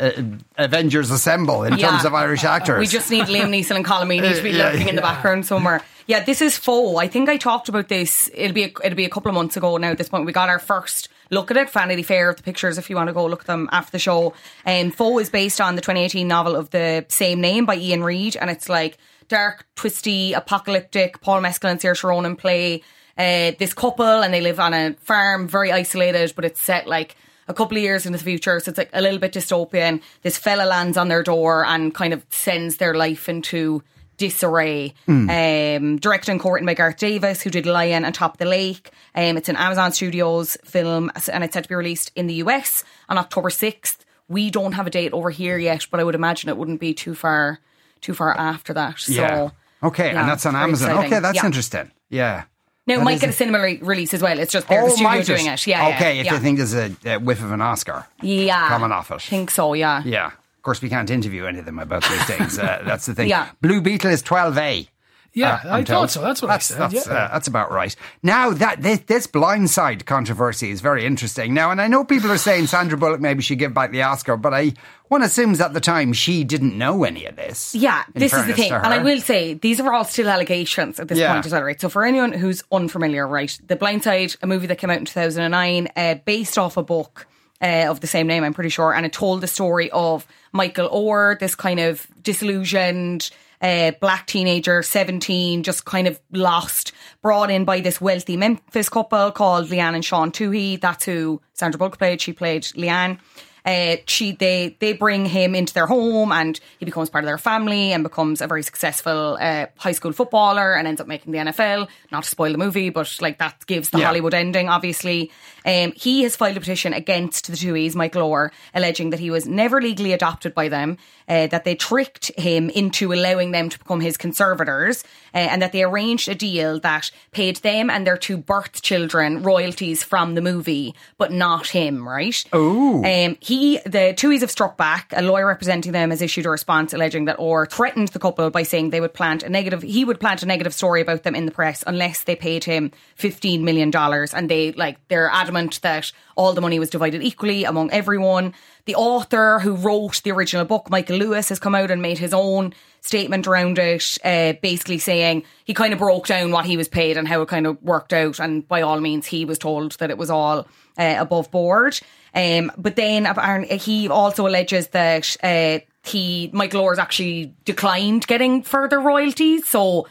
[0.57, 1.91] a, Avengers Assemble in Yeah.
[1.91, 2.79] terms of Irish actors.
[2.79, 5.45] We just need Liam Neeson and Colm Meaney to be Yeah, lurking in the background
[5.45, 5.83] somewhere.
[6.07, 6.97] Yeah, this is Foe.
[6.97, 8.31] I think I talked about this.
[8.33, 9.91] It'll be a, it'll be a couple of months ago now.
[9.91, 11.71] At this point, we got our first look at it.
[11.71, 12.79] Vanity Fair of the pictures.
[12.79, 14.35] If you want to go look at them after the show.
[14.65, 18.37] And Foe is based on the 2018 novel of the same name by Iain Reid,
[18.37, 21.21] and it's like dark, twisty, apocalyptic.
[21.21, 22.83] Paul Mescal and Saoirse Ronan play
[23.19, 27.17] uh, this couple, and they live on a farm, very isolated, but it's set like
[27.49, 30.03] a couple of years into the future, so it's like a little bit dystopian.
[30.23, 33.83] This fella lands on their door and kind of sends their life into
[34.17, 34.95] disarray.
[35.09, 38.91] Um, directed and co-written by Garth Davis, who did Lion and Top of the Lake.
[39.15, 42.85] Um, it's an Amazon Studios film, and it's set to be released in the US
[43.09, 44.05] on October sixth.
[44.29, 46.95] We don't have a date over here yet, but I would imagine it wouldn't be
[46.95, 47.61] too far
[48.01, 48.99] too far after that.
[48.99, 49.51] So yeah.
[49.83, 50.91] Okay, yeah, and that's on Amazon.
[50.91, 51.13] exciting.
[51.13, 51.47] Okay, that's Yeah.
[51.47, 51.91] interesting.
[52.11, 52.45] Yeah.
[52.87, 54.39] Now it That might get a cinema re- release as well.
[54.39, 55.67] It's just they're the studio doing it?
[55.67, 55.89] Yeah.
[55.89, 56.35] yeah, Okay, if yeah.
[56.35, 59.23] you think there's a, a whiff of an Oscar yeah, coming off it.
[59.23, 59.73] think so.
[59.75, 60.03] Yeah.
[60.05, 60.31] Yeah.
[60.67, 62.59] Of course, we can't interview any of them about these things.
[62.59, 63.29] Uh, that's the thing.
[63.29, 63.51] Yeah.
[63.61, 64.89] Blue Beetle is 12A.
[65.33, 66.21] Yeah, uh, I I'm thought so.
[66.23, 66.91] That's what that's, I said.
[66.91, 67.13] That's, yeah.
[67.13, 67.95] uh, that's about right.
[68.25, 71.55] Now that this, this blindside controversy is very interesting.
[71.55, 74.37] Now, and I know people are saying Sandra Bullock maybe should give back the Oscar,
[74.37, 74.73] but I
[75.07, 77.73] one assumes at the time she didn't know any of this.
[77.73, 78.73] Yeah, this is the thing.
[78.73, 81.35] And I will say, these are all still allegations at this Yeah.
[81.35, 81.81] point as well, right?
[81.81, 85.05] So for anyone who's unfamiliar, right, The Blind Side, a movie that came out in
[85.05, 87.29] 2009, uh, based off a book
[87.63, 90.89] uh, of the same name, I'm pretty sure, and it told the story of Michael
[90.89, 96.93] Oher, this kind of disillusioned uh, black teenager, 17, just kind of lost,
[97.23, 100.81] brought in by this wealthy Memphis couple called Leigh Anne and Sean Tuohy.
[100.81, 102.21] That's who Sandra Bullock played.
[102.21, 103.19] She played Leigh Anne.
[103.67, 107.37] Uh, she they they bring him into their home and he becomes part of their
[107.37, 111.39] family and becomes a very successful uh, high school footballer and ends up making the
[111.39, 111.89] NFL.
[112.13, 114.07] Not to spoil the movie, but like that gives the Yeah.
[114.07, 114.69] Hollywood ending.
[114.69, 115.33] Obviously,
[115.65, 119.47] um, he has filed a petition against the Tuohys, Michael Oher, alleging that he was
[119.47, 120.97] never legally adopted by them,
[121.29, 125.03] uh, that they tricked him into allowing them to become his conservators,
[125.35, 129.43] uh, and that they arranged a deal that paid them and their two birth children
[129.43, 132.07] royalties from the movie, but not him.
[132.09, 132.45] Right?
[132.55, 133.03] Ooh.
[133.05, 135.13] Um, he, the Tuohys have struck back.
[135.17, 138.63] A lawyer representing them has issued a response alleging that Oher threatened the couple by
[138.63, 141.47] saying they would plant a negative, he would plant a negative story about them in
[141.47, 143.95] the press unless they paid him $15 million.
[143.95, 148.55] And they, like, they're adamant that all the money was divided equally among everyone.
[148.85, 152.33] The author who wrote the original book, Michael Lewis, has come out and made his
[152.33, 156.89] own statement around it, uh, basically saying he kind of broke down what he was
[156.89, 158.39] paid and how it kind of worked out.
[158.39, 160.67] And by all means, he was told that it was all
[160.99, 161.99] uh, above board.
[162.35, 163.27] Um, but then
[163.71, 169.67] he also alleges that uh, he Michael Oher's actually declined getting further royalties.
[169.67, 170.07] So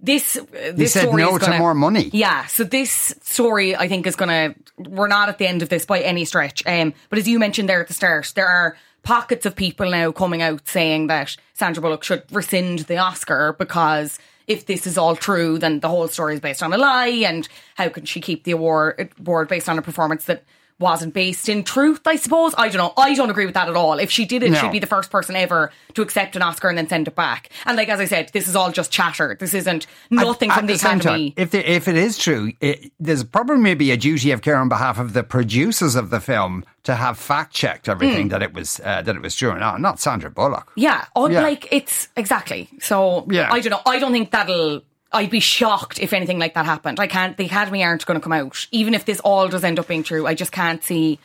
[0.00, 2.10] this uh, this said story no is to gonna, more money.
[2.12, 4.54] Yeah, so this story I think is gonna.
[4.78, 6.66] We're not at the end of this by any stretch.
[6.66, 10.12] Um, but as you mentioned there at the start, there are pockets of people now
[10.12, 14.18] coming out saying that Sandra Bullock should rescind the Oscar because
[14.50, 17.48] if this is all true, then the whole story is based on a lie, and
[17.76, 20.42] how can she keep the award award based on a performance that
[20.80, 22.54] wasn't based in truth, I suppose.
[22.58, 22.92] I don't know.
[22.96, 23.98] I don't agree with that at all.
[23.98, 24.58] If she did it, No.
[24.60, 27.50] she'd be the first person ever to accept an Oscar and then send it back.
[27.66, 29.36] And like as I said, this is all just chatter.
[29.38, 31.30] This isn't nothing At- from at the, same Academy.
[31.32, 34.56] time, if the, if it is true, it, there's probably maybe a duty of care
[34.56, 38.54] on behalf of the producers of the film to have fact checked everything that it
[38.54, 40.72] was uh, that it was true, not not Sandra Bullock.
[40.76, 41.42] Yeah, oh, Yeah.
[41.42, 42.70] like it's exactly.
[42.80, 43.48] So Yeah.
[43.52, 43.82] I don't know.
[43.84, 44.80] I don't think that'll.
[45.12, 47.00] I'd be shocked if anything like that happened.
[47.00, 47.36] I can't.
[47.36, 50.02] The Academy aren't going to come out, even if this all does end up being
[50.02, 50.26] true.
[50.26, 51.18] I just can't see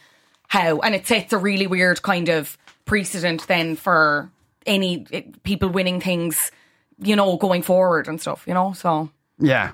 [0.47, 0.79] how.
[0.79, 4.29] And it sets a really weird kind of precedent then for
[4.65, 6.51] any it, people winning things,
[6.99, 8.43] you know, going forward and stuff.
[8.47, 9.71] You know, so Yeah.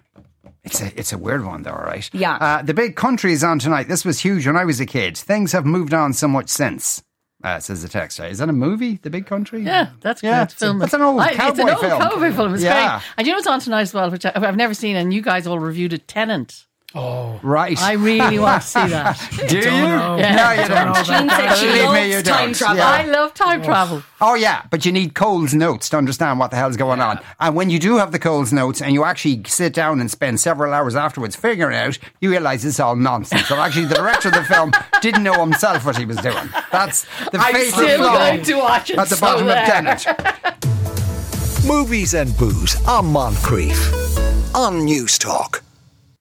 [0.64, 2.08] It's a it's a weird one though, right?
[2.14, 2.36] Yeah.
[2.36, 3.88] Uh, the big country is on tonight.
[3.88, 5.18] This was huge when I was a kid.
[5.18, 7.02] Things have moved on so much since.
[7.44, 8.20] Uh, says the text.
[8.20, 9.00] Is that a movie?
[9.02, 9.64] The big country?
[9.64, 10.82] Yeah, that's Yeah, film.
[10.82, 12.00] it's an old I- It's an old film.
[12.02, 12.54] cowboy film.
[12.54, 13.00] It's Yeah.
[13.00, 13.04] great.
[13.18, 15.22] And you know what's on tonight as well, which I, I've never seen, and you
[15.22, 16.08] guys all reviewed it.
[16.08, 16.66] Tenet.
[16.94, 17.82] Oh, right.
[17.82, 19.18] I really want to see that.
[19.48, 19.62] Do you?
[19.64, 20.18] know.
[20.18, 20.36] Yeah.
[20.36, 21.06] No, you Don't know don't.
[21.06, 22.56] Jean said she Believe me, loves you time don't.
[22.56, 22.78] travel.
[22.78, 22.90] Yeah.
[22.90, 23.66] I love time oh.
[23.66, 24.04] travel.
[24.20, 27.20] Oh yeah, but you need Cole's notes to understand what the hell's going on.
[27.40, 30.42] And when you do have the Cole's notes and you actually sit down and spend
[30.42, 33.48] several hours afterwards figuring it out, you realise it's all nonsense.
[33.48, 36.50] So actually, the director of the film didn't know himself what he was doing.
[36.74, 38.98] That's the I'm fatal still flaw watch it.
[38.98, 39.64] at the so bottom there.
[39.64, 41.66] of Tenet.
[41.66, 45.64] Movies and booze on Moncrieff on News Talk.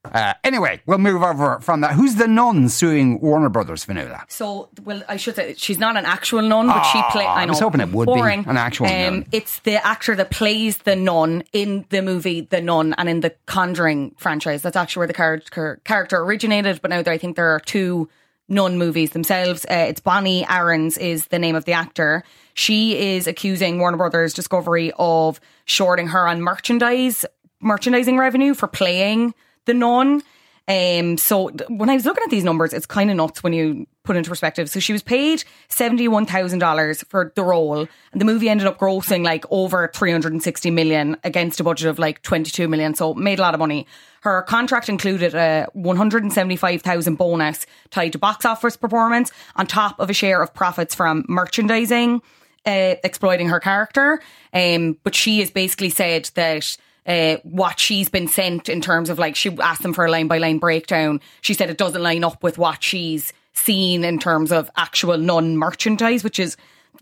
[0.04, 1.92] Uh, anyway, we'll move over from that.
[1.92, 4.22] Who's the nun suing Warner Brothers, Fionnuala?
[4.30, 7.12] So, well, I should say she's not an actual nun, but she played.
[7.12, 7.26] play.
[7.26, 9.26] I I know, was hoping it would be an actual nun.
[9.30, 13.34] It's the actor that plays the nun in the movie The Nun and in the
[13.46, 14.62] Conjuring franchise.
[14.62, 16.80] That's actually where the character character originated.
[16.80, 18.08] But now there, I think there are two
[18.48, 19.66] nun movies themselves.
[19.66, 22.24] Uh, it's Bonnie Aarons is the name of the actor.
[22.54, 27.26] She is accusing Warner Brothers Discovery of shorting her on merchandise
[27.60, 29.34] merchandising revenue for playing
[29.70, 30.22] the nun.
[30.68, 33.86] Um, so when I was looking at these numbers, it's kind of nuts when you
[34.04, 34.70] put into perspective.
[34.70, 38.78] So she was paid seventy-one thousand dollars for the role, and the movie ended up
[38.78, 42.94] grossing like over three hundred and sixty million against a budget of like twenty-two million.
[42.94, 43.86] So made a lot of money.
[44.22, 49.32] Her contract included a one hundred and seventy-five thousand bonus tied to box office performance,
[49.56, 52.22] on top of a share of profits from merchandising,
[52.64, 54.20] uh, exploiting her character.
[54.52, 59.18] Um, but she has basically said that uh, what she's been sent in terms of
[59.18, 61.20] like she asked them for a line by line breakdown.
[61.40, 65.56] She said it doesn't line up with what she's seen in terms of actual non
[65.56, 66.56] merchandise, which is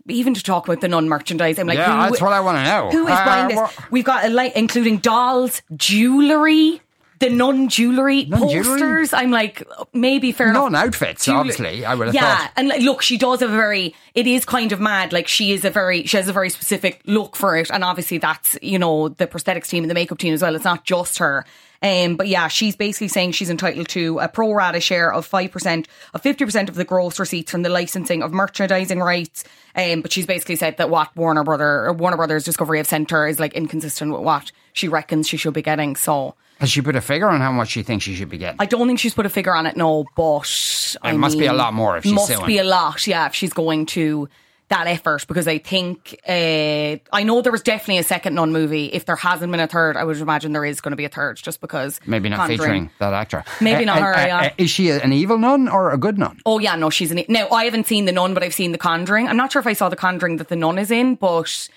[0.07, 1.59] even to talk about the non merchandise.
[1.59, 2.89] I'm like, Yeah, who, that's what I wanna know.
[2.91, 3.57] Who is Uh, buying this?
[3.57, 6.81] what- We've got a light, including dolls, jewelry.
[7.19, 9.13] The non jewelry posters.
[9.13, 10.71] I'm like, maybe fair enough.
[10.71, 12.21] Non-outfits, Jewel- obviously, I would have thought.
[12.21, 12.51] yeah, thought.
[12.55, 13.93] and like, look, she does have a very.
[14.15, 15.11] It is kind of mad.
[15.11, 16.05] Like she is a very.
[16.05, 19.67] She has a very specific look for it, and obviously that's you know the prosthetics
[19.67, 20.55] team and the makeup team as well.
[20.55, 21.45] It's not just her.
[21.81, 25.51] Um, but yeah, she's basically saying she's entitled to a pro rata share of five
[25.51, 29.43] percent of fifty percent of the gross receipts from the licensing of merchandising rights.
[29.75, 33.27] Um, but she's basically said that what Warner Brother Warner Brothers Discovery have sent her
[33.27, 35.95] is like inconsistent with what she reckons she should be getting.
[35.95, 38.57] So Has she put a figure on how much she thinks she should be getting?
[38.59, 41.53] I don't think she's put a figure on it, no, but I must be a
[41.53, 42.45] lot more if she's must suing.
[42.47, 44.27] be a lot, yeah, if she's going to
[44.69, 48.85] that effort because I think uh, I know there was definitely a second nun movie.
[48.85, 51.09] If there hasn't been a third, I would imagine there is going to be a
[51.09, 53.43] third, just because Maybe not Conjuring- featuring that actor.
[53.59, 54.53] Maybe uh, not uh, her, uh, yeah.
[54.59, 56.39] is she an evil nun or a good nun?
[56.45, 57.29] Oh yeah, no, she's it.
[57.29, 59.27] Now I haven't seen the nun, but I've seen the Conjuring.
[59.27, 61.67] I'm not sure if I saw the Conjuring that the nun is in, but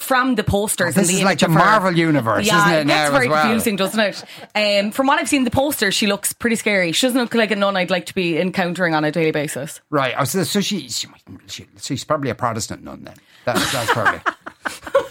[0.00, 2.86] from the posters Oh, this the is like the Marvel universe, yeah, isn't it it
[2.86, 3.42] now very well?
[3.42, 4.24] confusing, doesn't it?
[4.54, 6.92] Um, from what I've seen, the poster she looks pretty scary.
[6.92, 9.80] She doesn't look like a nun I'd like to be encountering on a daily basis.
[9.90, 10.14] Right.
[10.18, 11.06] Oh, so, so she, she,
[11.46, 13.14] she, she's probably a Protestant nun then.
[13.44, 14.20] That's, that's probably.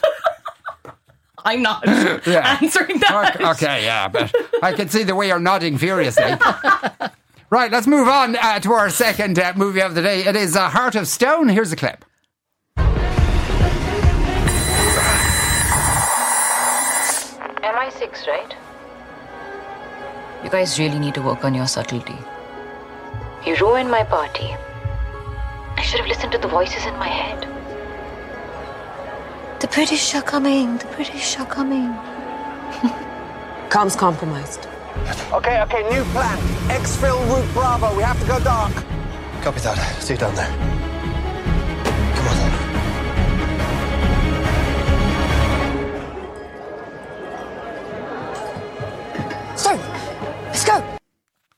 [1.45, 1.84] I'm not
[2.28, 2.58] Yeah.
[2.62, 3.36] answering that.
[3.36, 6.25] okay, okay, yeah, but I can see the way you're nodding furiously.
[7.49, 10.25] right, let's move on uh, to our second uh, movie of the day.
[10.25, 11.47] It is uh, Heart of Stone.
[11.49, 12.04] Here's a clip.
[17.62, 18.56] MI6, right?
[20.43, 22.17] You guys really need to work on your subtlety.
[23.45, 24.56] You ruined my party.
[25.76, 27.48] I should have listened to the voices in my head.
[29.60, 30.78] The British are coming.
[30.78, 31.93] The British are coming.
[33.69, 34.67] Comms compromised.
[35.34, 36.38] Okay, okay, new plan.
[36.69, 37.95] Exfil route Bravo.
[37.95, 38.74] We have to go dark.
[39.41, 39.78] Copy that.
[40.02, 40.79] See you down there.
[50.60, 50.98] Let's go.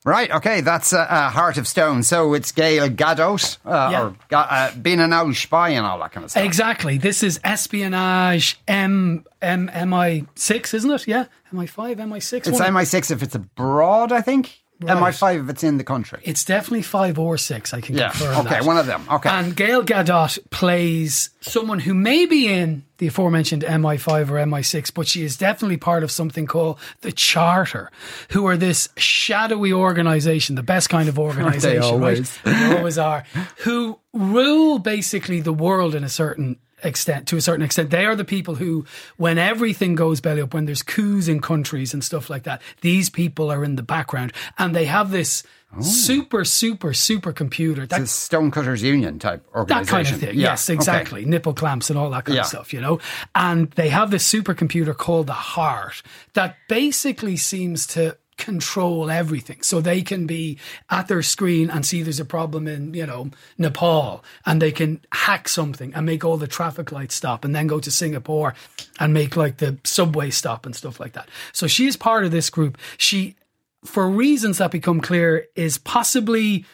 [0.06, 2.04] Right, okay, that's uh, uh, Heart of Stone.
[2.04, 4.02] So it's Gal Gadot, uh, Yeah.
[4.04, 6.44] or Ga- uh, being an old spy and all that kind of stuff.
[6.44, 7.00] Exactly.
[7.00, 11.08] This is espionage M M MI6, isn't it?
[11.08, 11.26] Yeah.
[11.52, 12.38] MI5, MI6.
[12.48, 14.61] It's one of- MI6 if it's abroad, I think.
[14.82, 16.20] MI5 if it's in the country.
[16.24, 17.74] It's definitely five or six.
[17.74, 18.66] I can Yeah, confirm okay, that.
[18.66, 19.30] one of them, okay.
[19.30, 25.08] And Gal Gadot plays someone who may be in the aforementioned MI5 or MI6, but
[25.08, 27.92] she is definitely part of something called the Charter,
[28.30, 32.38] who are this shadowy organisation, the best kind of organisation, always?
[32.46, 32.56] right?
[32.56, 33.24] They always are,
[33.60, 38.16] who rule basically the world in a certain extent to a certain extent they are
[38.16, 38.86] the people who
[39.18, 43.10] when everything goes belly up when there's coups in countries and stuff like that these
[43.10, 45.44] people are in the background and they have this
[45.78, 45.82] oh.
[45.82, 49.86] super super super computer that It's a Stonecutters Union type organization.
[49.86, 50.36] that kind of thing.
[50.40, 50.76] Yeah, Yes, okay.
[50.76, 51.26] exactly.
[51.26, 52.42] Nipple clamps and all that kind Yeah.
[52.42, 53.00] of stuff, you know?
[53.36, 56.02] And they have this supercomputer called the Heart
[56.34, 59.62] that basically seems to control everything.
[59.62, 60.58] So they can be
[60.90, 65.00] at their screen and see there's a problem in, you know, Nepal and they can
[65.14, 68.56] hack something and make all the traffic lights stop and then go to Singapore
[69.00, 71.30] and make like the subway stop and stuff like that.
[71.54, 72.78] So she is part of this group.
[72.98, 73.36] She
[73.84, 76.66] for reasons that become clear, is possibly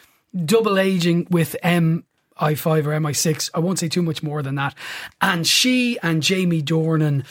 [0.44, 1.56] double aging with
[2.38, 3.50] MI5 or MI6.
[3.54, 4.74] I won't say too much more than that.
[5.20, 7.24] And she and Jamie Dornan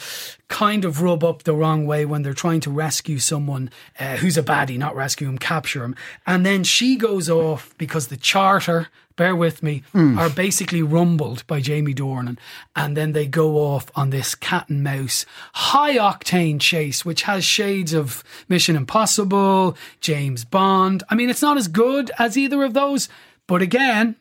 [0.48, 4.38] kind of rub up the wrong way when they're trying to rescue someone uh, who's
[4.38, 5.94] a baddie, not rescue him, capture him.
[6.26, 11.60] And then she goes off because the charter, bear with me, are basically rumbled by
[11.60, 12.38] Jamie Dornan.
[12.74, 17.44] And then they go off on this cat and mouse high octane chase, which has
[17.44, 21.02] shades of Mission Impossible, James Bond.
[21.10, 23.08] I mean, it's not as good as either of those,
[23.46, 24.16] but again,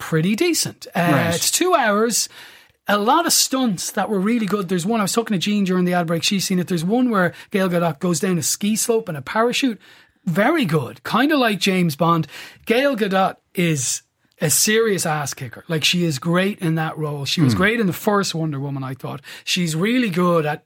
[0.00, 0.88] pretty decent.
[0.94, 1.34] Uh, Right.
[1.34, 2.28] It's two hours.
[2.88, 4.68] A lot of stunts that were really good.
[4.68, 6.24] There's one I was talking to Jean during the ad break.
[6.24, 6.66] She's seen it.
[6.66, 9.78] There's one where Gal Gadot goes down a ski slope in a parachute.
[10.24, 12.26] Very good, kind of like James Bond.
[12.66, 14.02] Gal Gadot is
[14.40, 15.64] a serious ass kicker.
[15.68, 17.24] Like she is great in that role.
[17.26, 17.58] She was Hmm.
[17.58, 18.82] great in the first Wonder Woman.
[18.82, 20.64] I thought she's really good at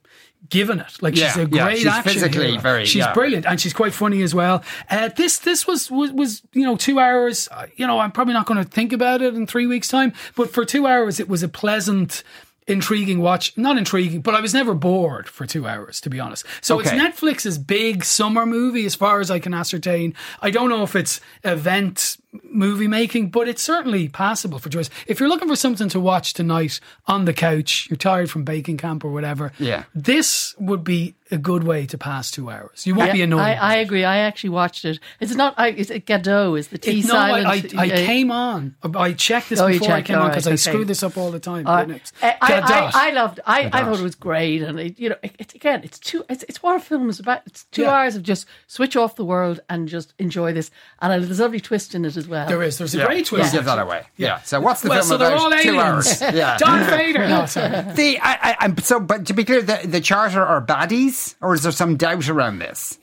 [0.48, 1.02] giving it.
[1.02, 2.60] Like she's Yeah, a yeah, great she's action physically hero.
[2.60, 3.12] very- She's yeah.
[3.14, 4.62] brilliant and she's quite funny as well.
[4.90, 7.48] Uh, this this was, was was you know two hours.
[7.50, 10.12] Uh, you know I'm probably not going to think about it in three weeks time,
[10.36, 12.22] but for two hours it was a pleasant.
[12.66, 16.46] Intriguing watch, not intriguing, but I was never bored for two hours, to be honest.
[16.62, 16.96] So Okay.
[16.96, 20.14] it's Netflix's big summer movie, as far as I can ascertain.
[20.40, 24.90] I don't know if it's event movie making, but it's certainly passable for choice.
[25.06, 28.76] If you're looking for something to watch tonight on the couch, you're tired from baking
[28.78, 29.84] camp or whatever, Yeah.
[29.94, 32.86] this would be a good way to pass two hours.
[32.86, 33.40] You won't be annoyed.
[33.40, 34.04] I, I agree.
[34.04, 34.98] I actually watched it.
[35.20, 35.54] It's not.
[35.56, 36.58] I, it's Gadot.
[36.58, 37.46] Is the T It- no, silent?
[37.46, 38.76] I, I, I uh, came on.
[38.94, 40.56] I checked this Oh, before I checked, came on because right, I okay.
[40.70, 41.66] screw this up all the time.
[41.66, 43.40] Uh, It's I, I, I, I loved.
[43.46, 46.24] I, I thought it was great, and it, you know, it, again, it's two.
[46.28, 47.40] It's, it's what a film is about.
[47.46, 47.92] It's two Yeah.
[47.94, 50.70] hours of just switch off the world and just enjoy this.
[51.00, 52.48] And there's a lovely twist in it as well.
[52.48, 52.78] There is.
[52.78, 53.06] There's a Yeah.
[53.06, 53.52] great twist.
[53.52, 54.02] Don't give that away.
[54.16, 54.40] Yeah.
[54.42, 55.52] So what's the well, film so they're about?
[55.52, 56.22] all Two aliens.
[56.22, 56.34] hours.
[56.34, 56.56] Yeah.
[56.58, 57.28] Darth Vader.
[57.28, 57.82] No, sorry.
[57.94, 61.54] The I, I, I'm so, but to be clear, the, the charter are baddies, or
[61.54, 62.98] is there some doubt around this?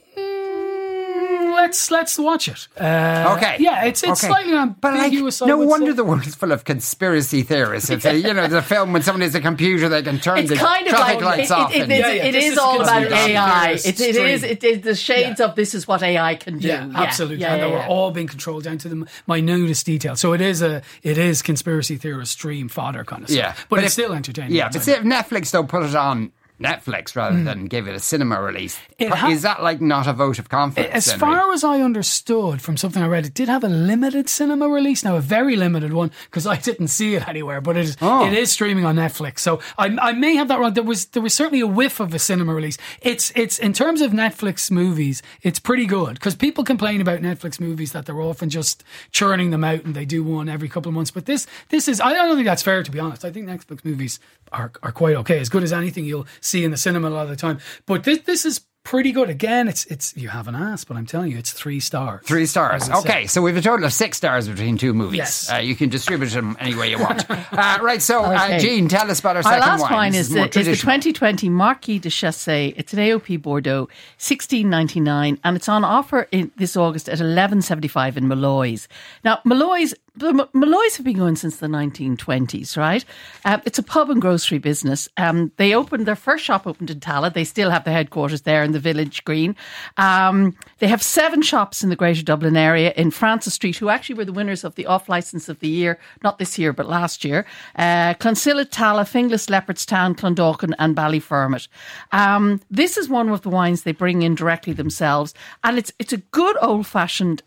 [1.71, 2.67] Let's let's watch it.
[2.77, 3.55] Uh, Okay.
[3.59, 4.27] Yeah, it's it's Okay.
[4.27, 4.51] slightly
[4.81, 5.41] But like, ambiguous.
[5.41, 5.95] I no wonder say.
[5.95, 7.89] the world's full of conspiracy theorists.
[7.89, 10.49] It's a, you know, the film when someone has a computer, they can turn It's
[10.49, 11.73] the kind of traffic like lights it, off.
[11.73, 13.71] it, and- it, Yeah, yeah, it this is is all about AI.
[13.71, 16.67] It, it is it is the shades of this is what AI can do.
[16.67, 17.37] Yeah, absolutely.
[17.37, 17.87] Yeah, and yeah, they were yeah.
[17.87, 20.17] all being controlled down to the minutest detail.
[20.17, 23.37] So it is a it is conspiracy theorist stream fodder kind of stuff.
[23.37, 24.55] Yeah, but, it's if- still entertaining.
[24.55, 27.45] Yeah, but see, if Netflix though put it on Netflix rather hmm.
[27.45, 30.93] than give it a cinema release, ha- is that like not a vote of confidence?
[30.93, 34.67] As far as I understood from something I read, it did have a limited cinema
[34.69, 35.03] release.
[35.03, 37.61] Now, a very limited one because I didn't see it anywhere.
[37.61, 38.25] But it is Oh.
[38.25, 39.39] it is streaming on Netflix.
[39.39, 40.73] So I, I may have that wrong.
[40.73, 42.77] There was there was certainly a whiff of a cinema release.
[43.01, 47.59] It's it's in terms of Netflix movies, it's pretty good because people complain about Netflix
[47.59, 50.95] movies that they're often just churning them out and they do one every couple of
[50.95, 51.11] months.
[51.11, 53.25] But this this is I don't think that's fair to be honest.
[53.25, 54.19] I think Netflix movies
[54.51, 57.23] are are quite okay, as good as anything you'll see in the cinema a lot
[57.23, 57.59] of the time.
[57.85, 58.61] But this this is.
[58.83, 59.29] Pretty good.
[59.29, 62.25] Again, it's it's you haven't asked, but I'm telling you, it's three stars.
[62.25, 62.89] Three stars.
[62.89, 62.99] I say.
[62.99, 65.19] Okay, so we have a total of six stars between two movies.
[65.19, 65.51] Yes.
[65.53, 67.29] Uh, you can distribute them any way you want.
[67.29, 69.91] uh, right, so uh, Jean, tell us about our, Our second last wine.
[69.91, 72.73] wine This is, the, is the 2020 Marquis de Chassé.
[72.75, 73.87] It's an AOP Bordeaux,
[74.17, 78.87] 16.99, and it's on offer in this August at 11.75 in Molloy's.
[79.23, 83.05] Now, Molloy's the Molloy's have been going since the 1920s, right?
[83.45, 85.07] Uh, it's a pub and grocery business.
[85.15, 87.33] Um, they opened their first shop opened in Tallaght.
[87.33, 89.55] They still have the headquarters there in the village green.
[89.95, 94.15] Um, they have seven shops in the Greater Dublin area in Francis Street, who actually
[94.15, 97.23] were the winners of the off license of the year, not this year but last
[97.23, 97.45] year.
[97.77, 101.69] Uh, Clonsilla, Tallaght, Finglas, Leopardstown, Clondalkin, and Ballyfermot.
[102.11, 105.33] Um, this is one of the wines they bring in directly themselves,
[105.63, 107.43] and it's it's a good old fashioned.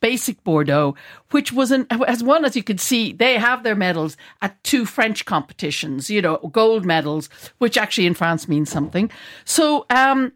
[0.00, 0.94] Basic Bordeaux,
[1.30, 4.84] which was an as one as you can see, they have their medals at two
[4.86, 6.10] French competitions.
[6.10, 7.28] You know, gold medals,
[7.58, 9.10] which actually in France means something.
[9.44, 10.32] So, um,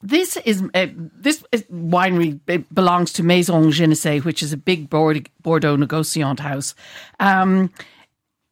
[0.00, 4.88] This is uh, this is winery it belongs to Maison Ginestet, which is a big
[4.88, 6.74] Bordeaux negociant house.
[7.18, 7.70] Um,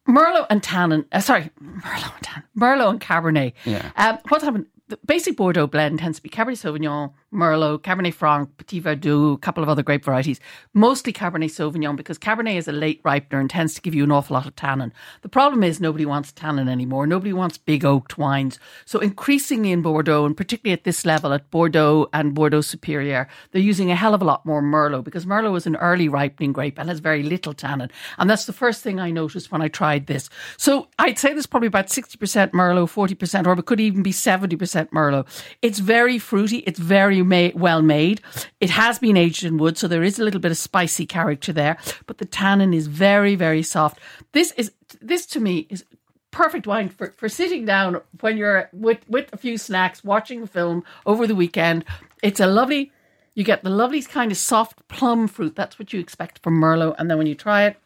[0.07, 3.53] Merlot and Tannin, uh, sorry, Merlot and Tannin, Merlot and Cabernet.
[3.65, 3.91] Yeah.
[3.95, 4.65] Um, what's happened?
[4.89, 9.37] The basic Bordeaux blend tends to be Cabernet Sauvignon, Merlot, Cabernet Franc, Petit Verdot, a
[9.37, 10.39] couple of other grape varieties.
[10.73, 14.11] Mostly Cabernet Sauvignon because Cabernet is a late ripener and tends to give you an
[14.11, 14.93] awful lot of tannin.
[15.23, 17.05] The problem is nobody wants tannin anymore.
[17.05, 18.59] Nobody wants big oaked wines.
[18.85, 23.61] So increasingly in Bordeaux, and particularly at this level at Bordeaux and Bordeaux Superior, they're
[23.61, 26.79] using a hell of a lot more Merlot because Merlot is an early ripening grape
[26.79, 27.91] and has very little tannin.
[28.17, 30.29] And that's the first thing I noticed when I tried this.
[30.55, 34.89] So I'd say there's probably about 60% Merlot, 40%, or it could even be 70%
[34.91, 35.27] Merlot.
[35.61, 36.59] It's very fruity.
[36.59, 38.21] It's very ma- well made.
[38.59, 41.53] It has been aged in wood, so there is a little bit of spicy character
[41.53, 43.99] there, but the tannin is very, very soft.
[44.31, 45.83] This is, this to me is
[46.31, 50.47] perfect wine for, for sitting down when you're with, with a few snacks, watching a
[50.47, 51.83] film over the weekend.
[52.21, 52.91] It's a lovely,
[53.33, 55.55] you get the lovely kind of soft plum fruit.
[55.55, 56.95] That's what you expect from Merlot.
[56.97, 57.77] And then when you try it,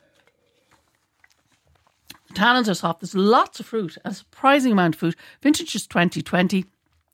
[2.27, 3.01] the tannins are soft.
[3.01, 5.15] There's lots of fruit, a surprising amount of fruit.
[5.41, 6.65] Vintage is 2020.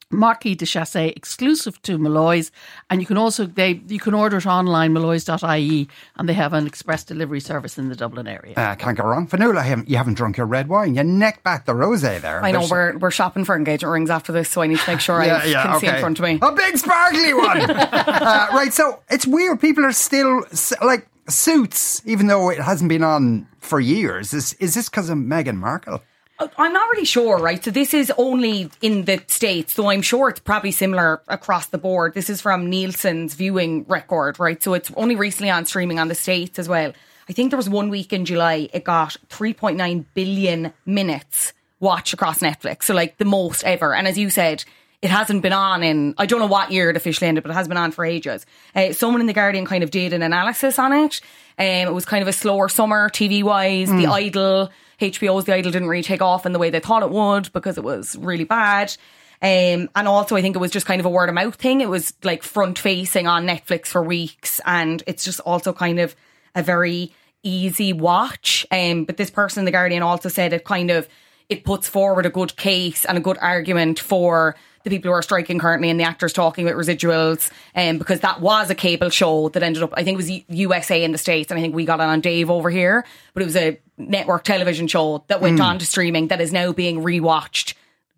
[0.09, 2.49] Marquis de Chassé exclusive to Molloy's,
[2.89, 6.65] and you can also they you can order it online molloys.ie, and they have an
[6.65, 8.53] express delivery service in the Dublin area.
[8.55, 9.27] Uh, can't go wrong.
[9.27, 10.95] Fionnuala, haven't, you haven't drunk your red wine.
[10.95, 12.41] You neck back the rosé there.
[12.43, 14.89] I know There's- we're we're shopping for engagement rings after this, so I need to
[14.91, 16.39] make sure Yeah, I yeah, can see in front of me.
[16.41, 17.69] A big sparkly one.
[17.71, 19.59] uh, right, so it's weird.
[19.59, 20.43] People are still
[20.81, 24.33] like suits, even though it hasn't been on for years.
[24.33, 26.01] Is is this because of Meghan Markle?
[26.39, 27.63] I'm not really sure, right?
[27.63, 31.77] So this is only in the States, though I'm sure it's probably similar across the
[31.77, 32.13] board.
[32.13, 34.61] This is from Nielsen's viewing record, right?
[34.61, 36.93] So it's only recently on streaming on the States as well.
[37.27, 42.39] I think there was one week in July, it got 3.9 billion minutes watched across
[42.39, 42.83] Netflix.
[42.83, 43.93] So like the most ever.
[43.93, 44.63] And as you said,
[45.01, 47.55] it hasn't been on in, I don't know what year it officially ended, but it
[47.55, 48.45] has been on for ages.
[48.75, 51.21] Uh, someone in The Guardian kind of did an analysis on it.
[51.59, 53.89] Um, it was kind of a slower summer TV wise.
[53.89, 54.69] The Idol,
[54.99, 57.77] HBO's The Idol didn't really take off in the way they thought it would because
[57.77, 58.95] it was really bad.
[59.41, 61.81] Um, and also, I think it was just kind of a word of mouth thing.
[61.81, 66.15] It was like front facing on Netflix for weeks, and it's just also kind of
[66.55, 68.65] a very easy watch.
[68.71, 71.07] Um, but this person in the Guardian also said it kind of
[71.49, 75.21] it puts forward a good case and a good argument for the people who are
[75.21, 77.49] striking currently and the actors talking about residuals.
[77.75, 81.03] Um, because that was a cable show that ended up, I think it was USA
[81.03, 83.05] in the States, and I think we got it on Dave over here.
[83.33, 85.63] But it was a network television show that went Mm.
[85.65, 87.73] on to streaming that is now being rewatched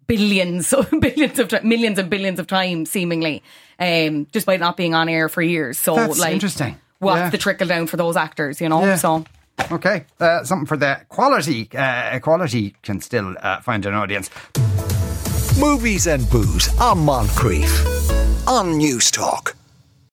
[0.07, 3.43] billions, billions of millions and billions of times, seemingly,
[3.80, 5.77] um, just by not being on air for years.
[5.77, 6.77] So, That's like, interesting.
[6.99, 7.30] What's Yeah.
[7.30, 8.59] the trickle down for those actors?
[8.59, 8.95] You know, Yeah.
[8.95, 9.23] so
[9.71, 11.69] Okay, uh, something for the quality.
[11.77, 14.30] Uh, quality can still uh, find an audience.
[15.59, 19.55] Movies and booze on Moncrieff on News Talk.